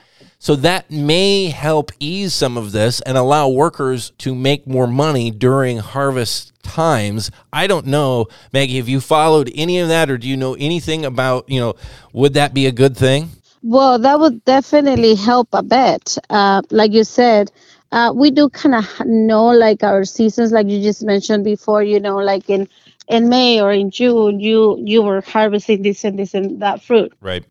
so 0.43 0.57
that 0.57 0.91
may 0.91 1.49
help 1.49 1.93
ease 2.01 2.33
some 2.33 2.57
of 2.57 2.73
this 2.73 3.03
and 3.03 3.19
allow 3.19 3.47
workers 3.47 4.11
to 4.17 4.35
make 4.35 4.67
more 4.67 4.87
money 4.87 5.31
during 5.31 5.77
harvest 5.77 6.53
times. 6.63 7.31
I 7.53 7.67
don't 7.67 7.87
know, 7.87 8.27
Maggie, 8.51 8.79
have 8.79 8.89
you 8.89 9.01
followed 9.01 9.51
any 9.55 9.79
of 9.81 9.89
that 9.89 10.09
or 10.11 10.17
do 10.17 10.27
you 10.27 10.39
know 10.39 10.55
anything 10.55 11.05
about, 11.05 11.49
you 11.51 11.61
know, 11.61 11.75
would 12.15 12.33
that 12.35 12.55
be 12.55 12.67
a 12.67 12.73
good 12.73 12.97
thing? 12.97 13.29
Well, 13.63 13.99
that 13.99 14.19
would 14.19 14.43
definitely 14.47 15.15
help 15.15 15.49
a 15.53 15.63
bit. 15.63 16.17
Uh, 16.31 16.63
like 16.71 16.93
you 16.93 17.05
said, 17.05 17.53
uh, 17.93 18.13
we 18.15 18.31
do 18.31 18.49
kind 18.49 18.75
of 18.75 19.07
know 19.07 19.49
like 19.49 19.83
our 19.83 20.07
seasons, 20.07 20.53
like 20.53 20.69
you 20.69 20.81
just 20.81 21.03
mentioned 21.03 21.45
before, 21.45 21.83
you 21.83 22.01
know, 22.01 22.17
like 22.17 22.49
in 22.49 22.67
in 23.11 23.29
May 23.29 23.61
or 23.61 23.73
in 23.73 23.91
June, 23.91 24.41
you 24.41 24.81
you 24.85 25.03
were 25.03 25.21
harvesting 25.21 25.83
this 25.83 26.05
and 26.05 26.19
this 26.19 26.33
and 26.33 26.63
that 26.63 26.83
fruit. 26.83 27.13
Right. 27.21 27.45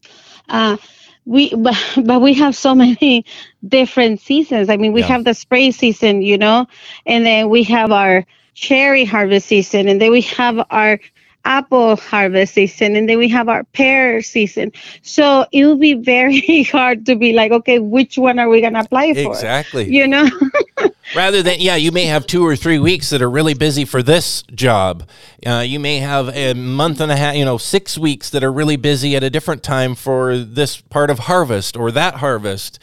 Uh, 0.47 0.77
we 1.25 1.53
but, 1.55 1.77
but 2.03 2.21
we 2.21 2.33
have 2.33 2.55
so 2.55 2.73
many 2.73 3.25
different 3.67 4.21
seasons 4.21 4.69
i 4.69 4.77
mean 4.77 4.93
we 4.93 5.01
yeah. 5.01 5.07
have 5.07 5.25
the 5.25 5.33
spray 5.33 5.69
season 5.69 6.21
you 6.21 6.37
know 6.37 6.65
and 7.05 7.25
then 7.25 7.49
we 7.49 7.61
have 7.63 7.91
our 7.91 8.25
cherry 8.53 9.03
harvest 9.03 9.47
season 9.47 9.87
and 9.89 10.01
then 10.01 10.11
we 10.11 10.21
have 10.21 10.65
our 10.71 10.97
apple 11.45 11.95
harvest 11.95 12.53
season 12.53 12.95
and 12.95 13.09
then 13.09 13.17
we 13.17 13.27
have 13.29 13.49
our 13.49 13.63
pear 13.65 14.21
season. 14.21 14.71
So 15.01 15.45
it 15.51 15.65
will 15.65 15.77
be 15.77 15.93
very 15.93 16.63
hard 16.71 17.05
to 17.05 17.15
be 17.15 17.33
like 17.33 17.51
okay 17.51 17.79
which 17.79 18.17
one 18.17 18.39
are 18.39 18.49
we 18.49 18.61
going 18.61 18.73
to 18.73 18.81
apply 18.81 19.13
for? 19.13 19.31
Exactly. 19.31 19.93
You 19.93 20.07
know? 20.07 20.29
Rather 21.15 21.41
than 21.41 21.55
yeah 21.59 21.75
you 21.75 21.91
may 21.91 22.05
have 22.05 22.27
two 22.27 22.45
or 22.45 22.55
three 22.55 22.79
weeks 22.79 23.09
that 23.09 23.21
are 23.21 23.29
really 23.29 23.53
busy 23.53 23.85
for 23.85 24.03
this 24.03 24.43
job. 24.53 25.07
Uh, 25.45 25.63
you 25.65 25.79
may 25.79 25.97
have 25.97 26.29
a 26.29 26.53
month 26.53 26.99
and 27.01 27.11
a 27.11 27.15
half 27.15 27.35
you 27.35 27.45
know 27.45 27.57
six 27.57 27.97
weeks 27.97 28.29
that 28.29 28.43
are 28.43 28.51
really 28.51 28.77
busy 28.77 29.15
at 29.15 29.23
a 29.23 29.29
different 29.29 29.63
time 29.63 29.95
for 29.95 30.37
this 30.37 30.81
part 30.81 31.09
of 31.09 31.19
harvest 31.19 31.75
or 31.75 31.91
that 31.91 32.15
harvest. 32.15 32.79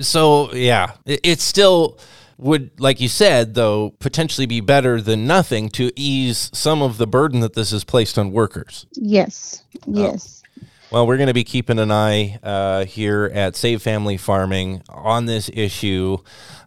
So 0.00 0.52
yeah 0.54 0.92
it's 1.06 1.44
still 1.44 1.98
would, 2.40 2.80
like 2.80 3.00
you 3.00 3.08
said, 3.08 3.54
though, 3.54 3.90
potentially 3.98 4.46
be 4.46 4.60
better 4.60 5.00
than 5.00 5.26
nothing 5.26 5.68
to 5.70 5.92
ease 5.94 6.50
some 6.52 6.82
of 6.82 6.96
the 6.96 7.06
burden 7.06 7.40
that 7.40 7.54
this 7.54 7.70
has 7.70 7.84
placed 7.84 8.18
on 8.18 8.32
workers. 8.32 8.86
Yes. 8.92 9.64
Yes. 9.86 10.42
Oh. 10.42 10.66
Well, 10.90 11.06
we're 11.06 11.18
going 11.18 11.28
to 11.28 11.34
be 11.34 11.44
keeping 11.44 11.78
an 11.78 11.92
eye 11.92 12.40
uh, 12.42 12.84
here 12.84 13.30
at 13.32 13.54
Save 13.54 13.80
Family 13.80 14.16
Farming 14.16 14.82
on 14.88 15.26
this 15.26 15.48
issue, 15.52 16.16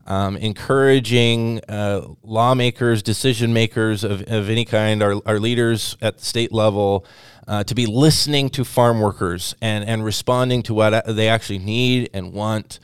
um, 0.08 0.38
encouraging 0.38 1.60
uh, 1.68 2.08
lawmakers, 2.24 3.04
decision 3.04 3.52
makers 3.52 4.06
of, 4.06 4.22
of 4.28 4.50
any 4.50 4.64
kind, 4.64 5.04
our, 5.04 5.22
our 5.26 5.40
leaders 5.40 5.98
at 6.02 6.20
the 6.20 6.26
state 6.26 6.54
level, 6.54 7.06
uh, 7.50 7.66
to 7.66 7.76
be 7.76 7.86
listening 7.86 8.50
to 8.52 8.64
farm 8.64 9.02
workers 9.02 9.56
and, 9.62 9.84
and 9.84 10.06
responding 10.06 10.64
to 10.64 10.74
what 10.74 11.06
they 11.06 11.28
actually 11.28 11.60
need 11.60 12.10
and 12.14 12.32
want. 12.32 12.80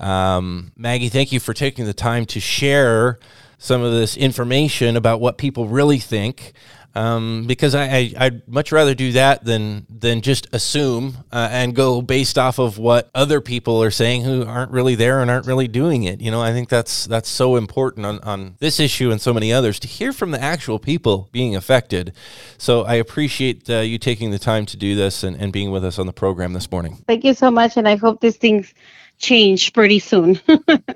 Um, 0.00 0.72
Maggie, 0.76 1.10
thank 1.10 1.30
you 1.30 1.38
for 1.40 1.54
taking 1.54 1.84
the 1.84 1.94
time 1.94 2.24
to 2.26 2.40
share 2.40 3.18
some 3.58 3.82
of 3.82 3.92
this 3.92 4.16
information 4.16 4.96
about 4.96 5.20
what 5.20 5.38
people 5.38 5.68
really 5.68 5.98
think. 5.98 6.54
um, 6.94 7.44
because 7.46 7.74
I, 7.74 7.84
I 7.84 8.12
I'd 8.18 8.48
much 8.48 8.72
rather 8.72 8.94
do 8.94 9.12
that 9.12 9.44
than 9.44 9.86
than 9.88 10.22
just 10.22 10.52
assume 10.52 11.18
uh, 11.30 11.48
and 11.50 11.74
go 11.74 12.02
based 12.02 12.36
off 12.36 12.58
of 12.58 12.78
what 12.78 13.10
other 13.14 13.40
people 13.40 13.82
are 13.82 13.90
saying 13.90 14.22
who 14.24 14.44
aren't 14.44 14.72
really 14.72 14.96
there 14.96 15.20
and 15.20 15.30
aren't 15.30 15.46
really 15.46 15.68
doing 15.68 16.02
it. 16.02 16.20
You 16.20 16.30
know, 16.30 16.42
I 16.42 16.52
think 16.52 16.68
that's 16.68 17.06
that's 17.06 17.28
so 17.28 17.56
important 17.56 18.06
on 18.06 18.18
on 18.20 18.56
this 18.58 18.80
issue 18.80 19.10
and 19.10 19.20
so 19.20 19.32
many 19.32 19.52
others 19.52 19.78
to 19.80 19.88
hear 19.88 20.12
from 20.12 20.32
the 20.32 20.42
actual 20.42 20.78
people 20.78 21.28
being 21.32 21.54
affected. 21.54 22.12
So 22.58 22.82
I 22.82 22.94
appreciate 22.94 23.70
uh, 23.70 23.78
you 23.80 23.98
taking 23.98 24.30
the 24.30 24.38
time 24.38 24.66
to 24.66 24.76
do 24.76 24.96
this 24.96 25.22
and, 25.22 25.36
and 25.36 25.52
being 25.52 25.70
with 25.70 25.84
us 25.84 25.98
on 25.98 26.06
the 26.06 26.12
program 26.12 26.52
this 26.54 26.70
morning. 26.70 27.04
Thank 27.06 27.24
you 27.24 27.34
so 27.34 27.50
much, 27.50 27.76
and 27.76 27.86
I 27.86 27.96
hope 27.96 28.20
these 28.20 28.36
things 28.36 28.74
change 29.20 29.72
pretty 29.74 30.00
soon. 30.00 30.40